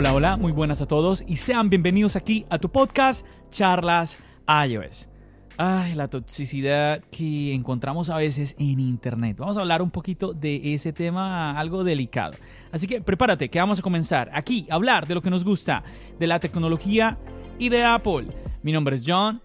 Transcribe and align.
Hola, 0.00 0.14
hola, 0.14 0.36
muy 0.36 0.52
buenas 0.52 0.80
a 0.80 0.86
todos 0.86 1.24
y 1.26 1.38
sean 1.38 1.70
bienvenidos 1.70 2.14
aquí 2.14 2.46
a 2.50 2.60
tu 2.60 2.70
podcast 2.70 3.26
Charlas 3.50 4.16
iOS. 4.46 5.08
Ay, 5.56 5.96
la 5.96 6.06
toxicidad 6.06 7.02
que 7.10 7.52
encontramos 7.52 8.08
a 8.08 8.16
veces 8.16 8.54
en 8.60 8.78
Internet. 8.78 9.38
Vamos 9.38 9.56
a 9.56 9.60
hablar 9.60 9.82
un 9.82 9.90
poquito 9.90 10.34
de 10.34 10.72
ese 10.72 10.92
tema 10.92 11.58
algo 11.58 11.82
delicado. 11.82 12.36
Así 12.70 12.86
que 12.86 13.00
prepárate, 13.00 13.48
que 13.48 13.58
vamos 13.58 13.80
a 13.80 13.82
comenzar 13.82 14.30
aquí 14.32 14.68
a 14.70 14.76
hablar 14.76 15.08
de 15.08 15.16
lo 15.16 15.20
que 15.20 15.30
nos 15.30 15.42
gusta, 15.42 15.82
de 16.16 16.28
la 16.28 16.38
tecnología 16.38 17.18
y 17.58 17.68
de 17.68 17.84
Apple. 17.84 18.28
Mi 18.62 18.70
nombre 18.70 18.94
es 18.94 19.02
John. 19.04 19.42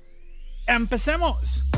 ¡Empecemos! 0.68 1.73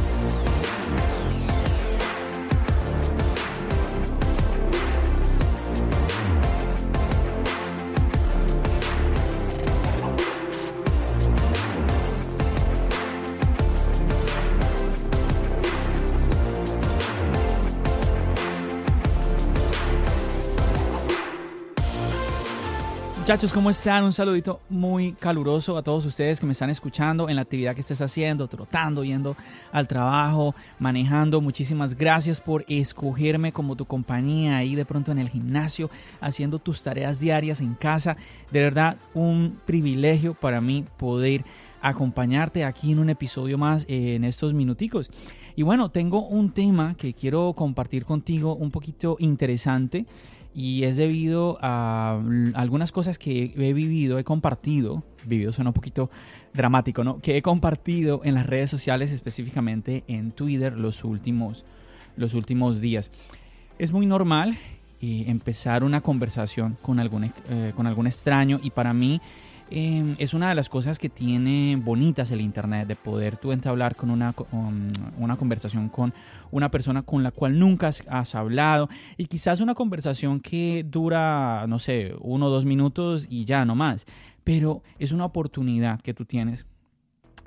Muchachos, 23.25 23.53
¿cómo 23.53 23.71
están? 23.71 24.03
Un 24.03 24.11
saludito 24.11 24.61
muy 24.69 25.13
caluroso 25.13 25.77
a 25.77 25.81
todos 25.81 26.05
ustedes 26.05 26.39
que 26.39 26.45
me 26.45 26.51
están 26.51 26.69
escuchando 26.69 27.27
en 27.27 27.37
la 27.37 27.41
actividad 27.41 27.73
que 27.73 27.81
estés 27.81 27.99
haciendo, 27.99 28.47
trotando, 28.47 29.03
yendo 29.03 29.35
al 29.71 29.87
trabajo, 29.87 30.53
manejando. 30.77 31.41
Muchísimas 31.41 31.97
gracias 31.97 32.39
por 32.39 32.63
escogerme 32.67 33.51
como 33.51 33.75
tu 33.75 33.85
compañía 33.85 34.57
ahí 34.57 34.75
de 34.75 34.85
pronto 34.85 35.11
en 35.11 35.17
el 35.17 35.29
gimnasio, 35.29 35.89
haciendo 36.21 36.59
tus 36.59 36.83
tareas 36.83 37.19
diarias 37.19 37.61
en 37.61 37.73
casa. 37.73 38.15
De 38.51 38.61
verdad, 38.61 38.97
un 39.15 39.59
privilegio 39.65 40.35
para 40.35 40.61
mí 40.61 40.85
poder 40.95 41.43
acompañarte 41.81 42.63
aquí 42.63 42.91
en 42.91 42.99
un 42.99 43.09
episodio 43.09 43.57
más 43.57 43.85
en 43.87 44.23
estos 44.23 44.53
minuticos. 44.53 45.09
Y 45.55 45.63
bueno, 45.63 45.89
tengo 45.89 46.27
un 46.27 46.51
tema 46.51 46.93
que 46.95 47.15
quiero 47.15 47.53
compartir 47.53 48.05
contigo 48.05 48.55
un 48.55 48.69
poquito 48.69 49.15
interesante 49.17 50.05
y 50.55 50.85
es 50.85 50.95
debido 50.95 51.57
a 51.61 52.17
algunas 52.53 52.93
cosas 52.93 53.17
que 53.17 53.53
he 53.57 53.73
vivido, 53.73 54.17
he 54.17 54.23
compartido, 54.23 55.03
vivido 55.25 55.51
suena 55.51 55.71
un 55.71 55.73
poquito 55.73 56.09
dramático, 56.53 57.03
¿no? 57.03 57.19
Que 57.19 57.35
he 57.35 57.41
compartido 57.41 58.21
en 58.23 58.35
las 58.35 58.45
redes 58.45 58.69
sociales, 58.69 59.11
específicamente 59.11 60.05
en 60.07 60.31
Twitter, 60.31 60.77
los 60.77 61.03
últimos, 61.03 61.65
los 62.15 62.33
últimos 62.33 62.79
días. 62.79 63.11
Es 63.79 63.91
muy 63.91 64.05
normal 64.05 64.57
eh, 65.01 65.25
empezar 65.27 65.83
una 65.83 65.99
conversación 65.99 66.77
con 66.81 67.01
algún, 67.01 67.33
eh, 67.49 67.73
con 67.75 67.85
algún 67.85 68.07
extraño 68.07 68.61
y 68.63 68.69
para 68.69 68.93
mí 68.93 69.19
Em, 69.71 70.15
es 70.19 70.35
una 70.35 70.49
de 70.49 70.55
las 70.55 70.69
cosas 70.69 70.99
que 70.99 71.09
tiene 71.09 71.75
bonitas 71.75 72.29
el 72.29 72.41
Internet, 72.41 72.87
de 72.87 72.95
poder 72.95 73.37
tú 73.37 73.51
entablar 73.51 73.95
con 73.95 74.11
una, 74.11 74.33
una 75.17 75.37
conversación 75.37 75.89
con 75.89 76.13
una 76.51 76.69
persona 76.69 77.01
con 77.01 77.23
la 77.23 77.31
cual 77.31 77.57
nunca 77.57 77.87
has, 77.87 78.35
hablado 78.35 78.89
y 79.17 79.25
quizás 79.25 79.61
una 79.61 79.73
conversación 79.73 80.39
que 80.39 80.85
dura, 80.87 81.65
no 81.67 81.79
sé, 81.79 82.13
uno 82.19 82.45
o 82.45 82.49
dos 82.49 82.63
minutos 82.63 83.25
y 83.27 83.45
ya 83.45 83.65
no 83.65 83.73
más, 83.73 84.05
pero 84.43 84.83
es 84.99 85.11
una 85.11 85.25
oportunidad 85.25 85.99
que 85.99 86.13
tú 86.13 86.25
tienes 86.25 86.67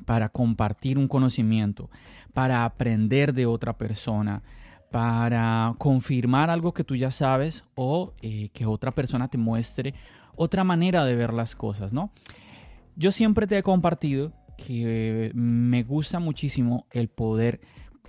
para 0.05 0.29
compartir 0.29 0.99
un 0.99 1.07
conocimiento, 1.07 1.89
para 2.35 2.65
aprender 2.65 3.33
de 3.33 3.47
otra 3.47 3.79
persona, 3.79 4.43
para 4.91 5.75
confirmar 5.79 6.51
algo 6.51 6.75
que 6.75 6.83
tú 6.83 6.97
ya 6.97 7.13
sabes 7.13 7.65
o 7.77 8.13
eh, 8.23 8.49
que 8.53 8.67
otra 8.67 8.91
persona 8.91 9.29
te 9.29 9.39
muestre 9.39 9.95
otra 10.39 10.65
manera 10.65 11.05
de 11.05 11.15
ver 11.15 11.35
las 11.35 11.55
cosas, 11.55 11.93
¿no? 11.93 12.11
Yo 12.97 13.13
siempre 13.13 13.47
te 13.47 13.59
he 13.59 13.63
compartido 13.63 14.33
que 14.57 15.31
me 15.35 15.83
gusta 15.83 16.19
muchísimo 16.19 16.87
el 16.91 17.09
poder 17.09 17.61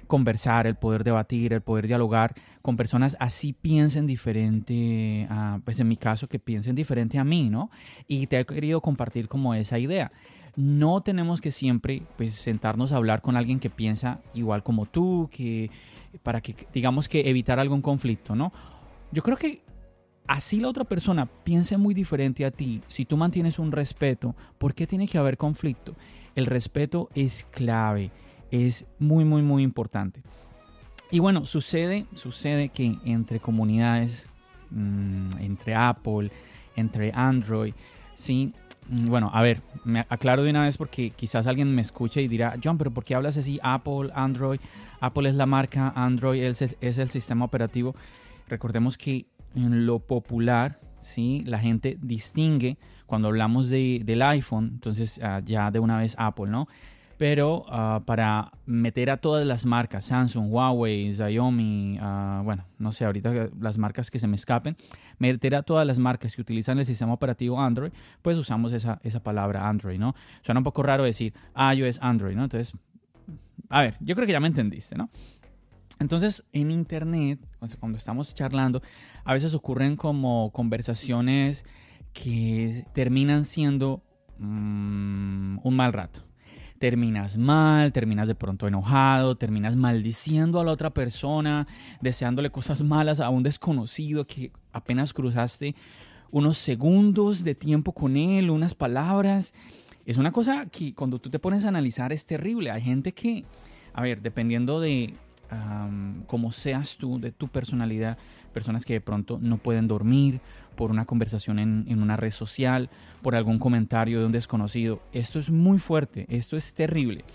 conversar, 0.07 0.65
el 0.65 0.75
poder 0.75 1.03
debatir, 1.03 1.53
el 1.53 1.61
poder 1.61 1.85
dialogar 1.85 2.33
con 2.63 2.75
personas 2.75 3.15
así 3.19 3.53
piensen 3.53 4.07
diferente, 4.07 5.27
pues 5.63 5.79
en 5.79 5.87
mi 5.87 5.97
caso 5.97 6.27
que 6.27 6.39
piensen 6.39 6.75
diferente 6.75 7.19
a 7.19 7.23
mí, 7.23 7.49
¿no? 7.49 7.69
Y 8.07 8.25
te 8.25 8.39
he 8.39 8.45
querido 8.45 8.81
compartir 8.81 9.27
como 9.27 9.53
esa 9.53 9.77
idea. 9.77 10.11
No 10.55 11.01
tenemos 11.01 11.41
que 11.41 11.51
siempre 11.51 12.01
pues 12.17 12.33
sentarnos 12.33 12.91
a 12.91 12.95
hablar 12.95 13.21
con 13.21 13.37
alguien 13.37 13.59
que 13.59 13.69
piensa 13.69 14.19
igual 14.33 14.63
como 14.63 14.87
tú, 14.87 15.29
que 15.31 15.69
para 16.23 16.41
que 16.41 16.55
digamos 16.73 17.07
que 17.07 17.29
evitar 17.29 17.59
algún 17.59 17.83
conflicto, 17.83 18.35
¿no? 18.35 18.51
Yo 19.11 19.21
creo 19.21 19.37
que 19.37 19.61
así 20.29 20.59
la 20.59 20.69
otra 20.69 20.83
persona 20.83 21.25
piense 21.25 21.75
muy 21.75 21.95
diferente 21.95 22.45
a 22.45 22.51
ti, 22.51 22.81
si 22.87 23.03
tú 23.03 23.17
mantienes 23.17 23.57
un 23.57 23.71
respeto, 23.71 24.35
¿por 24.59 24.75
qué 24.75 24.85
tiene 24.85 25.07
que 25.07 25.17
haber 25.17 25.37
conflicto? 25.37 25.95
El 26.35 26.45
respeto 26.45 27.09
es 27.15 27.47
clave, 27.49 28.11
es 28.51 28.85
muy, 28.99 29.25
muy, 29.25 29.41
muy 29.41 29.63
importante. 29.63 30.21
Y 31.09 31.17
bueno, 31.17 31.47
sucede, 31.47 32.05
sucede 32.13 32.69
que 32.69 32.95
entre 33.05 33.39
comunidades, 33.39 34.27
mm, 34.69 35.31
entre 35.39 35.73
Apple, 35.73 36.31
entre 36.75 37.11
Android, 37.11 37.73
sí, 38.13 38.53
mm, 38.87 39.09
bueno, 39.09 39.31
a 39.33 39.41
ver, 39.41 39.63
me 39.83 40.05
aclaro 40.09 40.43
de 40.43 40.51
una 40.51 40.63
vez 40.63 40.77
porque 40.77 41.09
quizás 41.09 41.47
alguien 41.47 41.73
me 41.73 41.81
escuche 41.81 42.21
y 42.21 42.27
dirá, 42.27 42.53
John, 42.63 42.77
pero 42.77 42.91
¿por 42.91 43.03
qué 43.03 43.15
hablas 43.15 43.35
así? 43.35 43.59
Apple, 43.63 44.11
Android, 44.13 44.59
Apple 44.99 45.27
es 45.27 45.33
la 45.33 45.47
marca, 45.47 45.91
Android 45.95 46.43
es 46.43 46.97
el 46.99 47.09
sistema 47.09 47.45
operativo. 47.45 47.95
Recordemos 48.47 48.95
que 48.95 49.25
en 49.55 49.85
lo 49.85 49.99
popular, 49.99 50.79
¿sí? 50.99 51.43
La 51.45 51.59
gente 51.59 51.97
distingue 52.01 52.77
cuando 53.05 53.27
hablamos 53.29 53.69
de, 53.69 54.01
del 54.05 54.21
iPhone, 54.21 54.69
entonces 54.73 55.19
ah, 55.23 55.41
ya 55.43 55.71
de 55.71 55.79
una 55.79 55.97
vez 55.97 56.15
Apple, 56.17 56.47
¿no? 56.47 56.67
Pero 57.17 57.65
ah, 57.67 58.01
para 58.05 58.51
meter 58.65 59.09
a 59.09 59.17
todas 59.17 59.45
las 59.45 59.65
marcas, 59.65 60.05
Samsung, 60.05 60.51
Huawei, 60.51 61.11
Xiaomi, 61.13 61.99
uh, 61.99 62.43
bueno, 62.43 62.65
no 62.77 62.91
sé, 62.93 63.03
ahorita 63.03 63.49
las 63.59 63.77
marcas 63.77 64.09
que 64.09 64.19
se 64.19 64.27
me 64.27 64.35
escapen, 64.35 64.77
meter 65.17 65.55
a 65.55 65.63
todas 65.63 65.85
las 65.85 65.99
marcas 65.99 66.35
que 66.35 66.41
utilizan 66.41 66.79
el 66.79 66.85
sistema 66.85 67.11
operativo 67.11 67.59
Android, 67.59 67.91
pues 68.21 68.37
usamos 68.37 68.71
esa, 68.71 69.01
esa 69.03 69.21
palabra 69.21 69.67
Android, 69.67 69.99
¿no? 69.99 70.15
Suena 70.41 70.59
un 70.59 70.63
poco 70.63 70.81
raro 70.81 71.03
decir 71.03 71.33
iOS 71.75 71.99
Android, 72.01 72.35
¿no? 72.35 72.43
Entonces, 72.43 72.73
a 73.69 73.81
ver, 73.81 73.97
yo 73.99 74.15
creo 74.15 74.25
que 74.25 74.33
ya 74.33 74.39
me 74.39 74.47
entendiste, 74.47 74.95
¿no? 74.95 75.09
Entonces, 75.99 76.45
en 76.53 76.71
Internet, 76.71 77.39
cuando 77.79 77.97
estamos 77.97 78.33
charlando, 78.33 78.81
a 79.25 79.33
veces 79.33 79.53
ocurren 79.53 79.97
como 79.97 80.51
conversaciones 80.51 81.65
que 82.13 82.85
terminan 82.93 83.43
siendo 83.43 84.01
mm, 84.37 85.59
un 85.61 85.75
mal 85.75 85.93
rato. 85.93 86.21
Terminas 86.79 87.37
mal, 87.37 87.91
terminas 87.91 88.29
de 88.29 88.35
pronto 88.35 88.65
enojado, 88.65 89.35
terminas 89.35 89.75
maldiciendo 89.75 90.61
a 90.61 90.63
la 90.63 90.71
otra 90.71 90.91
persona, 90.93 91.67
deseándole 91.99 92.49
cosas 92.49 92.81
malas 92.81 93.19
a 93.19 93.29
un 93.29 93.43
desconocido 93.43 94.25
que 94.25 94.53
apenas 94.71 95.13
cruzaste 95.13 95.75
unos 96.31 96.57
segundos 96.57 97.43
de 97.43 97.55
tiempo 97.55 97.91
con 97.91 98.15
él, 98.15 98.49
unas 98.49 98.75
palabras. 98.75 99.53
Es 100.05 100.17
una 100.17 100.31
cosa 100.31 100.67
que 100.67 100.93
cuando 100.93 101.19
tú 101.19 101.29
te 101.29 101.39
pones 101.39 101.65
a 101.65 101.67
analizar 101.67 102.13
es 102.13 102.25
terrible. 102.25 102.71
Hay 102.71 102.81
gente 102.81 103.11
que, 103.11 103.43
a 103.93 104.01
ver, 104.01 104.21
dependiendo 104.21 104.79
de 104.79 105.13
como 106.27 106.51
seas 106.51 106.97
tú, 106.97 107.19
de 107.19 107.31
tu 107.31 107.47
personalidad, 107.47 108.17
personas 108.53 108.85
que 108.85 108.93
de 108.93 109.01
pronto 109.01 109.39
no 109.41 109.57
pueden 109.57 109.87
dormir 109.87 110.41
por 110.75 110.91
una 110.91 111.05
conversación 111.05 111.59
en, 111.59 111.85
en, 111.87 112.01
una 112.01 112.17
red 112.17 112.31
social, 112.31 112.89
por 113.21 113.35
algún 113.35 113.59
comentario 113.59 114.19
de 114.19 114.25
un 114.25 114.31
desconocido. 114.31 115.01
Esto 115.11 115.39
es 115.39 115.49
muy 115.49 115.79
fuerte, 115.79 116.25
esto 116.29 116.55
es 116.55 116.73
terrible. 116.73 117.25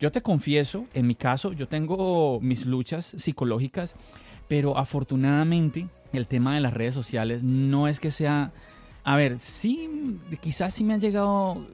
Yo 0.00 0.10
te 0.10 0.20
confieso, 0.20 0.86
en 0.92 1.06
mi 1.06 1.14
caso, 1.14 1.52
yo 1.52 1.68
tengo 1.68 2.40
mis 2.40 2.66
luchas 2.66 3.06
psicológicas, 3.06 3.96
pero 4.48 4.76
afortunadamente 4.76 5.88
el 6.12 6.26
tema 6.26 6.54
de 6.54 6.60
las 6.60 6.74
redes 6.74 6.94
sociales 6.94 7.42
no 7.42 7.88
es 7.88 8.00
que 8.00 8.10
sea... 8.10 8.52
A 9.06 9.16
ver, 9.16 9.38
sí, 9.38 10.18
quizás 10.40 10.74
sí 10.74 10.82
me 10.82 10.94
han 10.94 11.00
llegado 11.00 11.66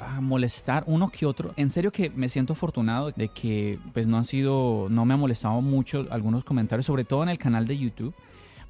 a 0.00 0.20
molestar 0.20 0.84
uno 0.86 1.10
que 1.10 1.26
otro. 1.26 1.52
En 1.56 1.70
serio 1.70 1.92
que 1.92 2.10
me 2.10 2.28
siento 2.28 2.54
afortunado 2.54 3.12
de 3.12 3.28
que 3.28 3.78
pues 3.92 4.06
no 4.06 4.16
han 4.16 4.24
sido, 4.24 4.88
no 4.90 5.04
me 5.04 5.14
ha 5.14 5.16
molestado 5.16 5.60
mucho 5.60 6.06
algunos 6.10 6.44
comentarios, 6.44 6.86
sobre 6.86 7.04
todo 7.04 7.22
en 7.22 7.28
el 7.28 7.38
canal 7.38 7.66
de 7.66 7.78
YouTube. 7.78 8.14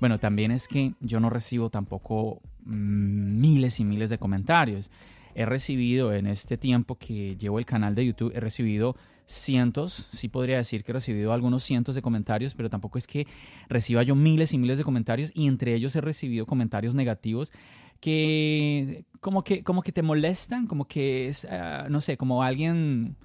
Bueno, 0.00 0.18
también 0.18 0.50
es 0.50 0.66
que 0.66 0.94
yo 1.00 1.20
no 1.20 1.30
recibo 1.30 1.70
tampoco 1.70 2.40
mm, 2.64 3.40
miles 3.40 3.80
y 3.80 3.84
miles 3.84 4.10
de 4.10 4.18
comentarios. 4.18 4.90
He 5.34 5.46
recibido 5.46 6.12
en 6.12 6.26
este 6.26 6.56
tiempo 6.56 6.96
que 6.96 7.36
llevo 7.36 7.58
el 7.58 7.66
canal 7.66 7.94
de 7.94 8.06
YouTube, 8.06 8.32
he 8.34 8.40
recibido 8.40 8.96
cientos, 9.26 10.08
sí 10.12 10.28
podría 10.28 10.56
decir 10.56 10.82
que 10.82 10.90
he 10.90 10.94
recibido 10.94 11.32
algunos 11.32 11.62
cientos 11.62 11.94
de 11.94 12.02
comentarios, 12.02 12.54
pero 12.54 12.68
tampoco 12.68 12.98
es 12.98 13.06
que 13.06 13.28
reciba 13.68 14.02
yo 14.02 14.16
miles 14.16 14.52
y 14.52 14.58
miles 14.58 14.76
de 14.76 14.82
comentarios 14.82 15.30
y 15.34 15.46
entre 15.46 15.74
ellos 15.74 15.94
he 15.94 16.00
recibido 16.00 16.46
comentarios 16.46 16.96
negativos 16.96 17.52
que 18.00 19.04
como 19.20 19.44
que, 19.44 19.62
como 19.62 19.82
que 19.82 19.92
te 19.92 20.02
molestan, 20.02 20.66
como 20.66 20.86
que 20.86 21.28
es, 21.28 21.44
ah, 21.44 21.86
no 21.88 22.00
sé, 22.00 22.16
como 22.16 22.42
alguien 22.42 23.16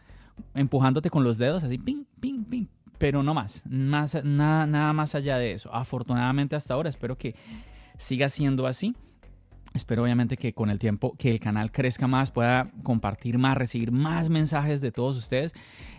empujándote 0.54 1.10
con 1.10 1.24
los 1.24 1.38
dedos, 1.38 1.64
así, 1.64 1.78
ping, 1.78 2.04
ping, 2.20 2.44
ping, 2.44 2.66
pero 2.98 3.24
no 3.24 3.34
más, 3.34 3.64
más 3.66 4.24
nada, 4.24 4.68
nada 4.68 4.94
más 4.94 5.16
allá 5.16 5.38
de 5.38 5.54
eso. 5.54 5.74
Afortunadamente 5.74 6.56
hasta 6.56 6.74
ahora, 6.74 6.90
espero 6.90 7.18
que 7.18 7.36
siga 7.98 8.30
siendo 8.30 8.68
así. 8.68 8.96
Espero 9.74 10.04
obviamente 10.04 10.38
que 10.38 10.54
con 10.54 10.70
el 10.70 10.80
tiempo 10.80 11.18
que 11.18 11.30
el 11.30 11.42
canal 11.42 11.70
crezca 11.70 12.08
más, 12.08 12.32
pueda 12.32 12.72
compartir 12.82 13.38
más, 13.38 13.58
recibir 13.58 13.92
más 13.92 14.30
mensajes 14.30 14.80
de 14.80 14.94
todos 14.94 15.18
ustedes 15.18 15.54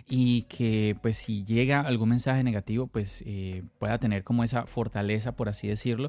y 0.08 0.43
que 0.44 0.96
pues 1.02 1.19
si 1.19 1.44
llega 1.44 1.82
algún 1.82 2.08
mensaje 2.08 2.43
negativo 2.43 2.87
pues 2.87 3.23
eh, 3.26 3.64
pueda 3.78 3.99
tener 3.99 4.25
como 4.25 4.44
esa 4.44 4.67
fortaleza 4.67 5.32
por 5.32 5.50
así 5.50 5.69
decirlo, 5.69 6.08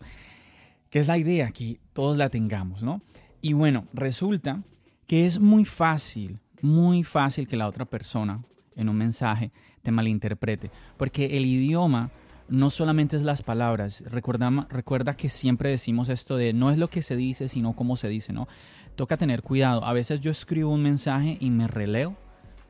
que 0.90 1.00
es 1.00 1.08
la 1.08 1.18
idea 1.18 1.52
que 1.52 1.80
todos 1.94 2.18
la 2.18 2.30
tengamos, 2.30 2.84
¿no? 2.84 3.02
Y 3.42 3.54
bueno, 3.54 3.86
resulta 3.94 4.64
que 5.06 5.26
es 5.26 5.40
muy 5.40 5.66
fácil, 5.66 6.40
muy 6.62 7.04
fácil 7.04 7.48
que 7.48 7.58
la 7.58 7.68
otra 7.68 7.86
persona 7.86 8.44
en 8.76 8.90
un 8.90 8.98
mensaje 8.98 9.52
te 9.82 9.92
malinterprete, 9.92 10.72
porque 10.98 11.38
el 11.38 11.46
idioma 11.46 12.12
no 12.50 12.70
solamente 12.70 13.18
es 13.18 13.24
las 13.24 13.44
palabras, 13.44 14.04
recuerda, 14.08 14.68
recuerda 14.70 15.16
que 15.16 15.30
siempre 15.30 15.70
decimos 15.70 16.10
esto 16.10 16.38
de 16.38 16.54
no 16.54 16.72
es 16.72 16.78
lo 16.78 16.90
que 16.90 17.02
se 17.02 17.16
dice, 17.16 17.50
sino 17.50 17.74
cómo 17.74 17.98
se 17.98 18.08
dice, 18.08 18.32
¿no? 18.32 18.48
Toca 18.96 19.18
tener 19.18 19.44
cuidado. 19.44 19.84
A 19.84 19.94
veces 19.94 20.22
yo 20.22 20.32
escribo 20.32 20.72
un 20.72 20.82
mensaje 20.82 21.38
y 21.40 21.52
me 21.52 21.68
releo 21.68 22.16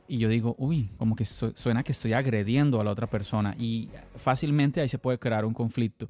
y 0.08 0.18
yo 0.20 0.30
digo, 0.30 0.56
uy, 0.58 0.90
como 0.98 1.16
que 1.16 1.26
suena 1.26 1.84
que 1.84 1.92
estoy 1.92 2.14
agrediendo 2.14 2.80
a 2.80 2.84
la 2.84 2.92
otra 2.92 3.08
persona 3.08 3.56
y 3.60 3.90
fácilmente 4.16 4.82
ahí 4.82 4.88
se 4.88 4.98
puede 4.98 5.18
crear 5.18 5.46
un 5.46 5.54
conflicto. 5.54 6.08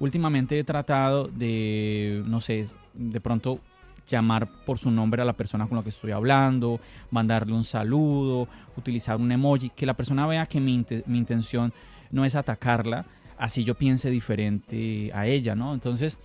Últimamente 0.00 0.58
he 0.58 0.64
tratado 0.64 1.28
de, 1.28 2.22
no 2.26 2.40
sé, 2.40 2.66
de 2.94 3.20
pronto 3.20 3.60
llamar 4.06 4.48
por 4.64 4.78
su 4.78 4.90
nombre 4.90 5.22
a 5.22 5.24
la 5.24 5.32
persona 5.34 5.66
con 5.66 5.76
la 5.76 5.82
que 5.82 5.88
estoy 5.90 6.10
hablando, 6.10 6.80
mandarle 7.10 7.54
un 7.54 7.64
saludo, 7.64 8.48
utilizar 8.76 9.16
un 9.16 9.30
emoji, 9.30 9.70
que 9.70 9.86
la 9.86 9.94
persona 9.94 10.26
vea 10.26 10.46
que 10.46 10.60
mi, 10.60 10.84
mi 11.06 11.18
intención 11.18 11.72
no 12.10 12.24
es 12.24 12.34
atacarla, 12.34 13.06
así 13.38 13.64
yo 13.64 13.74
piense 13.74 14.10
diferente 14.10 15.10
a 15.14 15.26
ella, 15.26 15.54
¿no? 15.54 15.74
Entonces, 15.74 16.18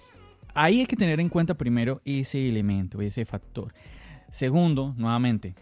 ahí 0.53 0.81
hay 0.81 0.85
que 0.85 0.95
tener 0.95 1.19
en 1.19 1.29
cuenta 1.29 1.53
primero 1.55 2.01
ese 2.05 2.47
elemento, 2.49 3.01
ese 3.01 3.25
factor. 3.25 3.73
Segundo, 4.29 4.93
nuevamente, 4.97 5.55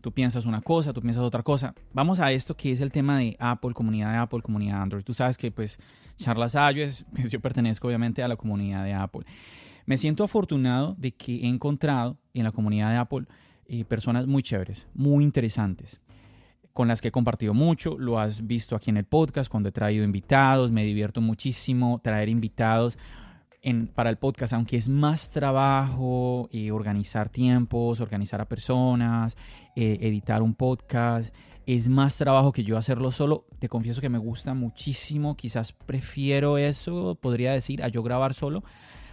tú 0.00 0.12
piensas 0.12 0.46
una 0.46 0.60
cosa, 0.60 0.92
tú 0.92 1.00
piensas 1.00 1.22
otra 1.22 1.42
cosa. 1.42 1.74
Vamos 1.92 2.20
a 2.20 2.32
esto 2.32 2.56
que 2.56 2.72
es 2.72 2.80
el 2.80 2.92
tema 2.92 3.18
de 3.18 3.36
Apple, 3.38 3.72
comunidad 3.74 4.12
de 4.12 4.18
Apple, 4.18 4.42
comunidad 4.42 4.76
de 4.76 4.82
Android. 4.82 5.04
Tú 5.04 5.14
sabes 5.14 5.36
que 5.36 5.50
pues 5.50 5.78
Charlas 6.16 6.56
Ayes, 6.56 7.06
pues 7.14 7.30
yo 7.30 7.40
pertenezco 7.40 7.88
obviamente 7.88 8.22
a 8.22 8.28
la 8.28 8.36
comunidad 8.36 8.84
de 8.84 8.94
Apple. 8.94 9.22
Me 9.86 9.96
siento 9.96 10.24
afortunado 10.24 10.94
de 10.98 11.12
que 11.12 11.36
he 11.36 11.46
encontrado 11.46 12.18
en 12.34 12.44
la 12.44 12.52
comunidad 12.52 12.90
de 12.90 12.96
Apple 12.96 13.26
eh, 13.66 13.84
personas 13.84 14.26
muy 14.26 14.42
chéveres, 14.42 14.86
muy 14.94 15.24
interesantes 15.24 16.00
con 16.72 16.88
las 16.88 17.00
que 17.00 17.08
he 17.08 17.12
compartido 17.12 17.52
mucho, 17.52 17.98
lo 17.98 18.18
has 18.18 18.46
visto 18.46 18.76
aquí 18.76 18.90
en 18.90 18.96
el 18.96 19.04
podcast 19.04 19.50
cuando 19.50 19.68
he 19.68 19.72
traído 19.72 20.04
invitados, 20.04 20.70
me 20.70 20.84
divierto 20.84 21.20
muchísimo 21.20 22.00
traer 22.02 22.28
invitados 22.28 22.96
en, 23.62 23.88
para 23.88 24.10
el 24.10 24.16
podcast, 24.16 24.52
aunque 24.52 24.76
es 24.76 24.88
más 24.88 25.30
trabajo 25.32 26.48
eh, 26.52 26.70
organizar 26.70 27.28
tiempos, 27.28 28.00
organizar 28.00 28.40
a 28.40 28.46
personas, 28.46 29.36
eh, 29.76 29.98
editar 30.02 30.42
un 30.42 30.54
podcast, 30.54 31.34
es 31.66 31.88
más 31.88 32.16
trabajo 32.16 32.52
que 32.52 32.64
yo 32.64 32.76
hacerlo 32.76 33.12
solo. 33.12 33.46
Te 33.58 33.68
confieso 33.68 34.00
que 34.00 34.08
me 34.08 34.18
gusta 34.18 34.54
muchísimo, 34.54 35.36
quizás 35.36 35.72
prefiero 35.72 36.58
eso, 36.58 37.18
podría 37.20 37.52
decir, 37.52 37.82
a 37.82 37.88
yo 37.88 38.02
grabar 38.02 38.34
solo, 38.34 38.64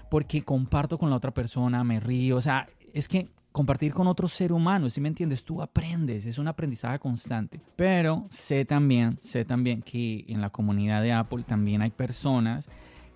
porque 0.10 0.44
comparto 0.44 0.98
con 0.98 1.10
la 1.10 1.18
otra 1.18 1.34
persona, 1.34 1.84
me 1.84 2.00
río, 2.00 2.38
o 2.38 2.42
sea, 2.42 2.68
es 2.94 3.08
que 3.08 3.28
compartir 3.52 3.94
con 3.94 4.08
otro 4.08 4.28
ser 4.28 4.52
humano, 4.52 4.90
si 4.90 5.02
me 5.02 5.08
entiendes, 5.08 5.44
tú 5.44 5.62
aprendes, 5.62 6.26
es 6.26 6.38
un 6.38 6.48
aprendizaje 6.48 7.00
constante. 7.00 7.60
Pero 7.76 8.28
sé 8.30 8.66
también, 8.66 9.18
sé 9.22 9.46
también 9.46 9.82
que 9.82 10.26
en 10.28 10.42
la 10.42 10.50
comunidad 10.50 11.02
de 11.02 11.12
Apple 11.12 11.44
también 11.44 11.82
hay 11.82 11.90
personas 11.90 12.68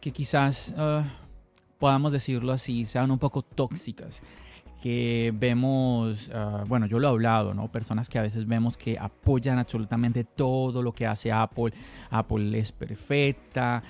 que 0.02 0.12
quizás, 0.12 0.74
ah, 0.78 1.06
podamos 1.80 2.12
decirlo 2.12 2.52
así, 2.52 2.86
sean 2.86 3.12
un 3.12 3.20
poco 3.20 3.44
tóxicas 3.44 4.22
que 4.82 5.32
vemos, 5.34 6.30
ah, 6.34 6.64
bueno, 6.68 6.88
yo 6.88 7.00
lo 7.00 7.08
he 7.08 7.12
hablado, 7.12 7.54
¿no? 7.54 7.72
Personas 7.72 8.10
que 8.10 8.18
a 8.18 8.24
veces 8.24 8.48
vemos 8.48 8.76
que 8.78 8.98
apoyan 8.98 9.60
absolutamente 9.60 10.24
todo 10.24 10.82
lo 10.82 10.92
que 10.92 11.06
hace 11.06 11.32
Apple. 11.32 11.72
Apple 12.10 12.58
es 12.58 12.72
perfecta, 12.72 13.84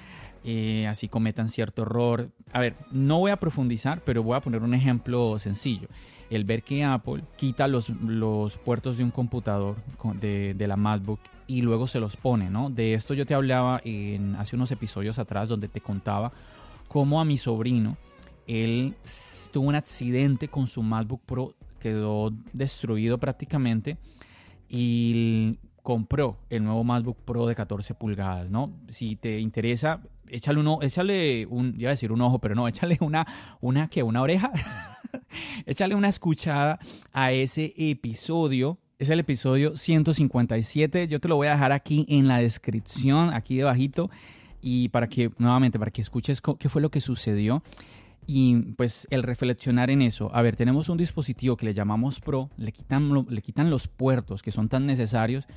eh, 0.43 0.85
así 0.87 1.07
cometan 1.07 1.47
cierto 1.47 1.83
error. 1.83 2.29
A 2.51 2.59
ver, 2.59 2.75
no 2.91 3.19
voy 3.19 3.31
a 3.31 3.37
profundizar, 3.37 4.01
pero 4.03 4.21
voy 4.21 4.35
a 4.35 4.41
poner 4.41 4.61
un 4.61 4.73
ejemplo 4.73 5.39
sencillo. 5.39 5.87
El 6.29 6.43
ver 6.43 6.63
que 6.63 6.83
Apple 6.83 7.23
quita 7.37 7.67
los, 7.67 7.89
los 7.89 8.57
puertos 8.57 8.97
de 8.97 9.05
un 9.05 9.11
computador 9.11 9.77
de, 10.19 10.53
de, 10.57 10.67
la 10.67 10.77
MacBook 10.77 11.19
y 11.51 11.61
luego 11.61 11.85
se 11.85 11.99
los 11.99 12.15
pone, 12.15 12.49
¿no? 12.49 12.69
De 12.69 12.93
esto 12.93 13.13
yo 13.13 13.25
te 13.25 13.33
hablaba 13.33 13.81
en, 13.83 14.35
hace 14.35 14.55
unos 14.55 14.71
episodios 14.71 15.19
atrás 15.19 15.49
donde 15.49 15.67
te 15.67 15.81
contaba 15.81 16.31
cómo 16.87 17.19
a 17.19 17.25
mi 17.25 17.37
sobrino, 17.37 17.97
él 18.47 18.95
tuvo 19.51 19.67
un 19.67 19.75
accidente 19.75 20.47
con 20.47 20.67
su 20.67 20.81
MacBook 20.81 21.19
Pro, 21.25 21.53
quedó 21.77 22.31
destruido 22.53 23.17
prácticamente 23.17 23.97
y 24.69 25.57
compró 25.83 26.37
el 26.49 26.63
nuevo 26.63 26.85
MacBook 26.85 27.17
Pro 27.25 27.45
de 27.45 27.55
14 27.55 27.95
pulgadas, 27.95 28.49
¿no? 28.49 28.71
Si 28.87 29.17
te 29.17 29.37
interesa, 29.41 29.99
échale 30.29 30.61
uno, 30.61 30.79
échale 30.81 31.45
un, 31.47 31.75
iba 31.77 31.89
a 31.89 31.91
decir 31.91 32.13
un 32.13 32.21
ojo, 32.21 32.39
pero 32.39 32.55
no, 32.55 32.65
échale 32.69 32.97
una, 33.01 33.27
una 33.59 33.89
una 34.05 34.21
oreja, 34.21 34.53
échale 35.65 35.95
una 35.95 36.07
escuchada 36.07 36.79
a 37.11 37.33
ese 37.33 37.73
episodio. 37.75 38.77
Es 39.01 39.09
el 39.09 39.19
episodio 39.19 39.75
157. 39.75 41.07
Yo 41.07 41.19
te 41.19 41.27
lo 41.27 41.35
voy 41.35 41.47
a 41.47 41.53
dejar 41.53 41.71
aquí 41.71 42.05
en 42.07 42.27
la 42.27 42.37
descripción, 42.37 43.33
aquí 43.33 43.57
debajito, 43.57 44.11
y 44.61 44.89
para 44.89 45.09
que, 45.09 45.31
nuevamente, 45.39 45.79
para 45.79 45.89
que 45.89 46.03
escuches 46.03 46.39
qué 46.39 46.69
fue 46.69 46.83
lo 46.83 46.91
que 46.91 47.01
sucedió 47.01 47.63
y 48.27 48.73
pues 48.73 49.07
el 49.09 49.23
reflexionar 49.23 49.89
en 49.89 50.03
eso. 50.03 50.29
A 50.35 50.43
ver, 50.43 50.55
tenemos 50.55 50.87
un 50.87 50.99
dispositivo 50.99 51.57
que 51.57 51.65
le 51.65 51.73
llamamos 51.73 52.19
Pro, 52.19 52.51
le 52.57 52.71
quitan, 52.71 53.25
le 53.27 53.41
quitan 53.41 53.71
los 53.71 53.87
puertos 53.87 54.43
que 54.43 54.51
son 54.51 54.69
tan 54.69 54.85
necesarios 54.85 55.47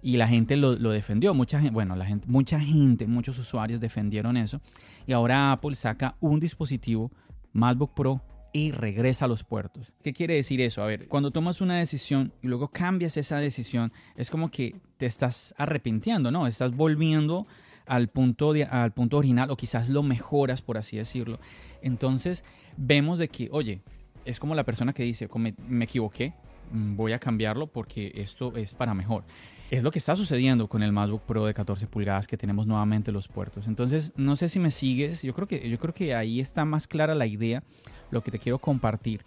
y 0.00 0.16
la 0.16 0.28
gente 0.28 0.54
lo, 0.56 0.76
defendió. 0.76 1.34
Mucha 1.34 1.58
gente, 1.58 1.74
bueno, 1.74 1.96
la 1.96 2.06
mucha 2.28 2.60
gente, 2.60 3.08
muchos 3.08 3.36
usuarios 3.40 3.80
defendieron 3.80 4.36
eso. 4.36 4.60
Y 5.04 5.14
ahora 5.14 5.50
Apple 5.50 5.74
saca 5.74 6.14
un 6.20 6.38
dispositivo 6.38 7.10
MacBook 7.54 7.92
Pro 7.92 8.22
y 8.54 8.70
regresa 8.70 9.24
a 9.24 9.28
los 9.28 9.42
puertos. 9.42 9.92
¿Qué 10.00 10.12
quiere 10.12 10.34
decir 10.34 10.60
eso? 10.60 10.80
A 10.80 10.86
ver, 10.86 11.08
cuando 11.08 11.32
tomas 11.32 11.60
una 11.60 11.76
decisión 11.76 12.32
y 12.40 12.46
luego 12.46 12.68
cambias 12.68 13.16
esa 13.16 13.38
decisión, 13.38 13.92
es 14.14 14.30
como 14.30 14.48
que 14.48 14.76
te 14.96 15.06
estás 15.06 15.56
arrepintiendo, 15.58 16.30
¿no? 16.30 16.46
Estás 16.46 16.72
volviendo 16.72 17.48
al 17.84 18.06
punto, 18.08 18.52
al 18.70 18.92
punto 18.92 19.18
original 19.18 19.50
o 19.50 19.56
quizás 19.56 19.88
lo 19.88 20.04
mejoras, 20.04 20.62
por 20.62 20.78
así 20.78 20.96
decirlo. 20.96 21.40
Entonces, 21.82 22.44
vemos 22.76 23.18
de 23.18 23.26
que, 23.26 23.48
oye, 23.50 23.80
es 24.24 24.38
como 24.38 24.54
la 24.54 24.62
persona 24.62 24.92
que 24.92 25.02
dice, 25.02 25.28
me, 25.34 25.56
me 25.66 25.86
equivoqué, 25.86 26.32
voy 26.72 27.12
a 27.12 27.18
cambiarlo 27.18 27.66
porque 27.66 28.12
esto 28.14 28.56
es 28.56 28.74
para 28.74 28.94
mejor 28.94 29.24
es 29.70 29.82
lo 29.82 29.90
que 29.90 29.98
está 29.98 30.14
sucediendo 30.14 30.68
con 30.68 30.82
el 30.82 30.92
MacBook 30.92 31.22
Pro 31.22 31.46
de 31.46 31.54
14 31.54 31.86
pulgadas 31.86 32.26
que 32.26 32.36
tenemos 32.36 32.66
nuevamente 32.66 33.12
los 33.12 33.28
puertos. 33.28 33.66
Entonces, 33.66 34.12
no 34.16 34.36
sé 34.36 34.48
si 34.48 34.60
me 34.60 34.70
sigues, 34.70 35.22
yo 35.22 35.34
creo 35.34 35.48
que 35.48 35.68
yo 35.68 35.78
creo 35.78 35.94
que 35.94 36.14
ahí 36.14 36.40
está 36.40 36.64
más 36.64 36.86
clara 36.86 37.14
la 37.14 37.26
idea, 37.26 37.62
lo 38.10 38.22
que 38.22 38.30
te 38.30 38.38
quiero 38.38 38.58
compartir. 38.58 39.22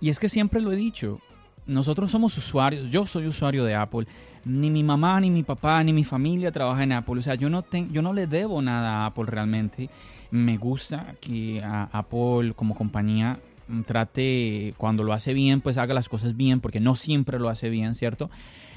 Y 0.00 0.08
es 0.08 0.18
que 0.18 0.28
siempre 0.28 0.60
lo 0.60 0.72
he 0.72 0.76
dicho, 0.76 1.20
nosotros 1.66 2.10
somos 2.10 2.36
usuarios, 2.36 2.90
yo 2.90 3.06
soy 3.06 3.26
usuario 3.26 3.64
de 3.64 3.74
Apple, 3.74 4.06
ni 4.44 4.70
mi 4.70 4.82
mamá, 4.82 5.20
ni 5.20 5.30
mi 5.30 5.44
papá, 5.44 5.84
ni 5.84 5.92
mi 5.92 6.04
familia 6.04 6.50
trabaja 6.50 6.82
en 6.82 6.92
Apple, 6.92 7.18
o 7.18 7.22
sea, 7.22 7.36
yo 7.36 7.48
no 7.48 7.64
yo 7.70 8.02
no 8.02 8.12
le 8.12 8.26
debo 8.26 8.60
nada 8.60 9.02
a 9.02 9.06
Apple 9.06 9.26
realmente. 9.26 9.88
Me 10.32 10.56
gusta 10.56 11.14
que 11.20 11.62
Apple 11.62 12.54
como 12.56 12.74
compañía 12.74 13.38
trate 13.86 14.74
cuando 14.76 15.02
lo 15.02 15.12
hace 15.12 15.32
bien, 15.32 15.60
pues 15.60 15.78
haga 15.78 15.94
las 15.94 16.08
cosas 16.08 16.36
bien, 16.36 16.60
porque 16.60 16.80
no 16.80 16.94
siempre 16.94 17.38
lo 17.38 17.48
hace 17.48 17.70
bien, 17.70 17.94
¿cierto? 17.94 18.30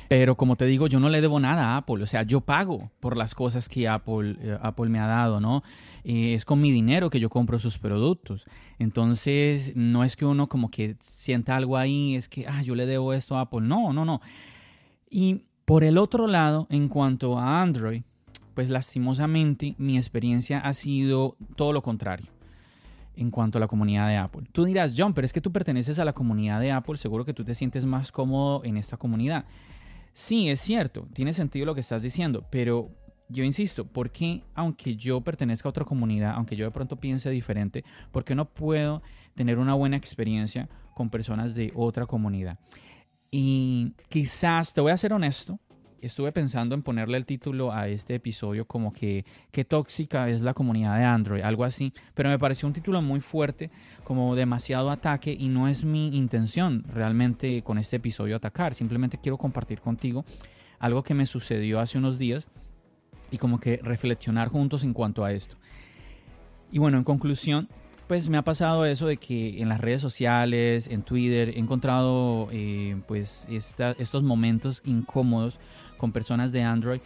Pero 0.07 0.35
como 0.35 0.55
te 0.55 0.65
digo, 0.65 0.87
yo 0.87 0.99
no 0.99 1.09
le 1.09 1.21
debo 1.21 1.39
nada 1.39 1.69
a 1.69 1.77
Apple. 1.77 2.03
O 2.03 2.07
sea, 2.07 2.23
yo 2.23 2.41
pago 2.41 2.91
por 2.99 3.17
las 3.17 3.33
cosas 3.33 3.67
que 3.67 3.87
Apple, 3.87 4.37
eh, 4.39 4.57
Apple 4.61 4.89
me 4.89 4.99
ha 4.99 5.07
dado, 5.07 5.39
¿no? 5.39 5.63
Eh, 6.03 6.35
es 6.35 6.45
con 6.45 6.61
mi 6.61 6.71
dinero 6.71 7.09
que 7.09 7.19
yo 7.19 7.29
compro 7.29 7.59
sus 7.59 7.79
productos. 7.79 8.45
Entonces, 8.77 9.75
no 9.75 10.03
es 10.03 10.15
que 10.15 10.25
uno 10.25 10.47
como 10.47 10.69
que 10.69 10.95
sienta 10.99 11.55
algo 11.55 11.77
ahí, 11.77 12.15
es 12.15 12.29
que, 12.29 12.45
ah, 12.47 12.61
yo 12.61 12.75
le 12.75 12.85
debo 12.85 13.13
esto 13.13 13.35
a 13.37 13.41
Apple. 13.41 13.61
No, 13.61 13.93
no, 13.93 14.05
no. 14.05 14.21
Y 15.09 15.45
por 15.65 15.83
el 15.83 15.97
otro 15.97 16.27
lado, 16.27 16.67
en 16.69 16.87
cuanto 16.87 17.39
a 17.39 17.61
Android, 17.61 18.03
pues 18.53 18.69
lastimosamente 18.69 19.75
mi 19.77 19.97
experiencia 19.97 20.59
ha 20.59 20.73
sido 20.73 21.35
todo 21.55 21.73
lo 21.73 21.81
contrario 21.81 22.34
en 23.17 23.31
cuanto 23.31 23.57
a 23.57 23.61
la 23.61 23.67
comunidad 23.67 24.07
de 24.07 24.17
Apple. 24.17 24.43
Tú 24.51 24.65
dirás, 24.65 24.93
John, 24.97 25.13
pero 25.13 25.25
es 25.25 25.33
que 25.33 25.41
tú 25.41 25.51
perteneces 25.51 25.99
a 25.99 26.05
la 26.05 26.13
comunidad 26.13 26.59
de 26.59 26.71
Apple, 26.71 26.97
seguro 26.97 27.25
que 27.25 27.33
tú 27.33 27.43
te 27.43 27.55
sientes 27.55 27.85
más 27.85 28.11
cómodo 28.11 28.63
en 28.63 28.77
esta 28.77 28.97
comunidad. 28.97 29.45
Sí, 30.13 30.49
es 30.49 30.61
cierto, 30.61 31.07
tiene 31.13 31.33
sentido 31.33 31.65
lo 31.65 31.75
que 31.75 31.81
estás 31.81 32.01
diciendo, 32.01 32.45
pero 32.49 32.89
yo 33.27 33.43
insisto, 33.43 33.85
¿por 33.85 34.11
qué, 34.11 34.43
aunque 34.53 34.95
yo 34.95 35.21
pertenezca 35.21 35.67
a 35.67 35.71
otra 35.71 35.85
comunidad, 35.85 36.33
aunque 36.35 36.55
yo 36.55 36.65
de 36.65 36.71
pronto 36.71 36.97
piense 36.97 37.29
diferente, 37.29 37.83
por 38.11 38.23
qué 38.23 38.35
no 38.35 38.45
puedo 38.45 39.01
tener 39.33 39.57
una 39.57 39.73
buena 39.73 39.97
experiencia 39.97 40.69
con 40.93 41.09
personas 41.09 41.55
de 41.55 41.71
otra 41.75 42.05
comunidad? 42.05 42.59
Y 43.31 43.93
quizás, 44.07 44.73
te 44.73 44.81
voy 44.81 44.91
a 44.91 44.97
ser 44.97 45.11
honesto, 45.11 45.59
estuve 46.05 46.31
pensando 46.31 46.75
en 46.75 46.83
ponerle 46.83 47.17
el 47.17 47.25
título 47.25 47.71
a 47.71 47.87
este 47.87 48.15
episodio 48.15 48.65
como 48.65 48.93
que 48.93 49.25
qué 49.51 49.65
tóxica 49.65 50.29
es 50.29 50.41
la 50.41 50.53
comunidad 50.53 50.97
de 50.97 51.03
Android, 51.03 51.41
algo 51.41 51.63
así, 51.63 51.93
pero 52.13 52.29
me 52.29 52.39
pareció 52.39 52.67
un 52.67 52.73
título 52.73 53.01
muy 53.01 53.19
fuerte, 53.19 53.71
como 54.03 54.35
demasiado 54.35 54.91
ataque 54.91 55.35
y 55.37 55.49
no 55.49 55.67
es 55.67 55.83
mi 55.83 56.15
intención 56.15 56.83
realmente 56.87 57.61
con 57.63 57.77
este 57.77 57.97
episodio 57.97 58.35
atacar, 58.35 58.75
simplemente 58.75 59.17
quiero 59.17 59.37
compartir 59.37 59.81
contigo 59.81 60.25
algo 60.79 61.03
que 61.03 61.13
me 61.13 61.25
sucedió 61.25 61.79
hace 61.79 61.97
unos 61.97 62.19
días 62.19 62.47
y 63.31 63.37
como 63.37 63.59
que 63.59 63.79
reflexionar 63.81 64.49
juntos 64.49 64.83
en 64.83 64.93
cuanto 64.93 65.23
a 65.23 65.31
esto. 65.31 65.57
Y 66.71 66.79
bueno, 66.79 66.97
en 66.97 67.03
conclusión, 67.03 67.69
pues 68.07 68.29
me 68.29 68.37
ha 68.37 68.43
pasado 68.43 68.85
eso 68.85 69.07
de 69.07 69.17
que 69.17 69.61
en 69.61 69.69
las 69.69 69.81
redes 69.81 70.01
sociales, 70.01 70.87
en 70.87 71.01
Twitter, 71.01 71.49
he 71.49 71.59
encontrado 71.59 72.47
eh, 72.51 72.95
pues 73.07 73.47
estos 73.49 74.23
momentos 74.23 74.81
incómodos 74.85 75.59
con 75.97 76.11
personas 76.11 76.51
de 76.51 76.61
Android 76.63 77.01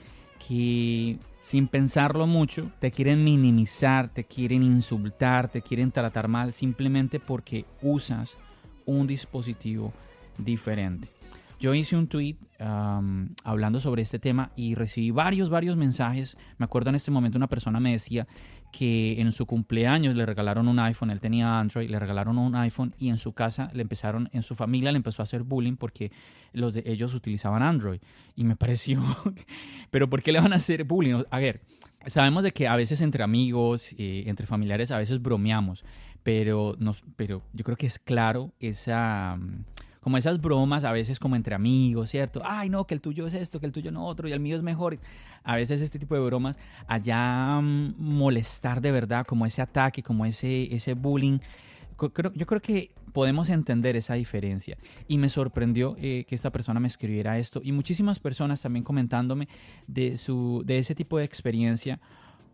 que 0.48 1.20
sin 1.42 1.68
pensarlo 1.68 2.28
mucho 2.28 2.72
te 2.80 2.92
quieren 2.92 3.24
minimizar, 3.24 4.10
te 4.10 4.24
quieren 4.24 4.64
insultar, 4.64 5.50
te 5.50 5.62
quieren 5.62 5.92
tratar 5.92 6.28
mal 6.28 6.54
simplemente 6.54 7.20
porque 7.20 7.66
usas 7.82 8.38
un 8.86 9.08
dispositivo 9.08 9.94
diferente. 10.38 11.10
Yo 11.60 11.74
hice 11.74 11.98
un 11.98 12.08
tweet 12.08 12.38
hablando 13.44 13.82
sobre 13.82 14.02
este 14.02 14.18
tema 14.18 14.52
y 14.56 14.76
recibí 14.76 15.12
varios, 15.12 15.50
varios 15.50 15.76
mensajes. 15.76 16.38
Me 16.58 16.64
acuerdo 16.64 16.90
en 16.90 16.96
este 16.96 17.12
momento 17.12 17.38
una 17.38 17.48
persona 17.48 17.82
me 17.82 17.92
decía 17.92 18.28
que 18.72 19.20
en 19.20 19.32
su 19.32 19.46
cumpleaños 19.46 20.16
le 20.16 20.26
regalaron 20.26 20.68
un 20.68 20.80
iPhone, 20.80 21.10
él 21.10 21.20
tenía 21.20 21.60
Android, 21.60 21.90
le 21.90 22.00
regalaron 22.00 22.38
un 22.38 22.56
iPhone 22.56 22.94
y 23.00 23.10
en 23.10 23.18
su 23.18 23.34
casa 23.34 23.70
le 23.74 23.82
empezaron, 23.82 24.30
en 24.32 24.44
su 24.44 24.56
familia 24.56 24.92
le 24.92 24.98
empezó 24.98 25.22
a 25.22 25.24
hacer 25.24 25.44
bullying 25.44 25.76
porque 25.76 26.12
los 26.54 26.74
de 26.74 26.84
ellos 26.86 27.14
utilizaban 27.14 27.64
Android. 27.64 28.00
Y 28.36 28.44
me 28.44 28.56
pareció, 28.58 29.04
pero 29.92 30.10
¿por 30.10 30.22
qué 30.22 30.32
le 30.32 30.40
van 30.40 30.54
a 30.54 30.58
hacer 30.58 30.84
bullying? 30.84 31.24
A 31.30 31.40
ver, 31.40 31.62
sabemos 32.06 32.44
de 32.44 32.52
que 32.52 32.68
a 32.68 32.76
veces 32.76 33.02
entre 33.02 33.24
amigos, 33.24 33.94
eh, 33.98 34.24
entre 34.28 34.46
familiares, 34.46 34.92
a 34.92 34.98
veces 34.98 35.22
bromeamos, 35.22 35.84
pero, 36.24 36.76
nos, 36.80 37.04
pero 37.16 37.42
yo 37.54 37.64
creo 37.64 37.78
que 37.78 37.88
es 37.88 38.00
claro 38.00 38.54
esa 38.60 39.38
como 40.00 40.18
esas 40.18 40.40
bromas 40.40 40.84
a 40.84 40.92
veces 40.92 41.20
como 41.20 41.36
entre 41.36 41.56
amigos, 41.56 42.10
¿cierto? 42.10 42.42
Ay, 42.44 42.70
no, 42.70 42.86
que 42.86 42.94
el 42.94 43.02
tuyo 43.02 43.28
es 43.28 43.34
esto, 43.34 43.60
que 43.60 43.66
el 43.66 43.72
tuyo 43.72 43.92
no 43.92 44.06
otro 44.06 44.28
y 44.28 44.32
el 44.32 44.40
mío 44.40 44.56
es 44.56 44.64
mejor. 44.64 44.98
A 45.44 45.56
veces 45.56 45.82
este 45.82 46.00
tipo 46.00 46.16
de 46.16 46.22
bromas, 46.22 46.58
allá 46.88 47.60
mm, 47.62 47.96
molestar 47.98 48.82
de 48.82 48.92
verdad, 48.92 49.26
como 49.26 49.46
ese 49.46 49.62
ataque, 49.62 50.02
como 50.02 50.26
ese, 50.26 50.74
ese 50.74 50.94
bullying. 50.94 51.40
yo 52.00 52.46
creo 52.46 52.62
que 52.62 52.92
podemos 53.10 53.50
entender 53.50 53.96
esa 53.96 54.14
diferencia. 54.14 54.78
Y 55.08 55.18
me 55.18 55.30
sorprendió 55.30 55.96
eh, 56.00 56.26
que 56.28 56.36
esta 56.36 56.52
persona 56.52 56.80
me 56.80 56.88
escribiera 56.88 57.38
esto 57.38 57.62
y 57.64 57.72
muchísimas 57.72 58.20
personas 58.20 58.62
también 58.62 58.84
comentándome 58.84 59.48
de, 59.88 60.18
su, 60.18 60.64
de 60.66 60.80
ese 60.80 60.96
tipo 60.96 61.18
de 61.18 61.26
experiencia 61.26 62.00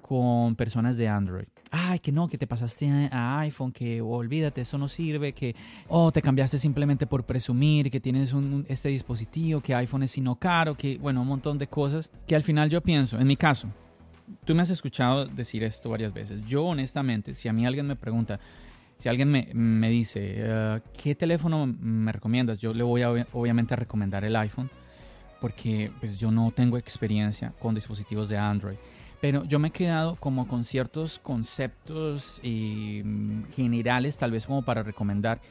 con 0.06 0.56
personas 0.56 0.98
de 0.98 1.08
Android. 1.08 1.46
Ay, 1.72 1.98
que 1.98 2.12
no, 2.12 2.28
que 2.28 2.38
te 2.38 2.46
pasaste 2.46 3.10
a 3.12 3.40
iPhone, 3.40 3.72
que 3.72 4.02
olvídate, 4.02 4.62
eso 4.62 4.78
no 4.78 4.88
sirve, 4.88 5.34
que 5.34 5.56
oh, 5.88 6.12
te 6.12 6.22
cambiaste 6.22 6.60
simplemente 6.60 7.08
por 7.08 7.24
presumir, 7.24 7.90
que 7.90 8.00
tienes 8.00 8.32
este 8.68 8.90
dispositivo, 8.90 9.62
que 9.62 9.74
iPhone 9.74 10.04
es 10.04 10.12
sino 10.12 10.36
caro, 10.36 10.76
que 10.76 11.00
bueno, 11.00 11.24
un 11.24 11.28
montón 11.28 11.58
de 11.58 11.66
cosas 11.66 12.12
que 12.28 12.36
al 12.36 12.44
final 12.44 12.70
yo 12.70 12.82
pienso, 12.82 13.18
en 13.20 13.26
mi 13.26 13.36
caso, 13.36 13.68
tú 14.44 14.54
me 14.54 14.62
has 14.62 14.70
escuchado 14.70 15.26
decir 15.26 15.64
esto 15.64 15.90
varias 15.90 16.14
veces. 16.14 16.46
Yo 16.46 16.66
honestamente, 16.66 17.34
si 17.34 17.48
a 17.48 17.54
mí 17.54 17.66
alguien 17.66 17.88
me 17.88 17.96
pregunta, 17.96 18.40
si 19.00 19.10
alguien 19.10 19.32
me, 19.32 19.50
me 19.56 19.90
dice, 19.90 20.36
eh, 20.38 20.82
¿qué 21.02 21.16
teléfono 21.16 21.66
me 21.66 22.12
recomiendas? 22.12 22.60
Yo 22.60 22.76
le 22.76 22.84
voy 22.84 23.02
a, 23.02 23.10
obviamente 23.34 23.74
a 23.74 23.78
recomendar 23.78 24.24
el 24.24 24.36
iPhone 24.36 24.70
porque 25.42 25.92
pues 26.00 26.20
yo 26.20 26.30
no 26.30 26.52
tengo 26.52 26.78
experiencia 26.78 27.54
con 27.60 27.74
dispositivos 27.74 28.30
de 28.30 28.38
Android. 28.38 28.78
Pero 29.22 29.44
yo 29.46 29.60
me 29.60 29.70
he 29.70 29.72
quedado 29.72 30.16
como 30.16 30.48
con 30.48 30.64
ciertos 30.64 31.20
conceptos 31.20 32.40
eh, 32.44 33.04
generales, 33.56 34.18
tal 34.18 34.32
vez 34.32 34.46
como 34.46 34.64
para 34.64 34.84
recomendar. 34.84 35.42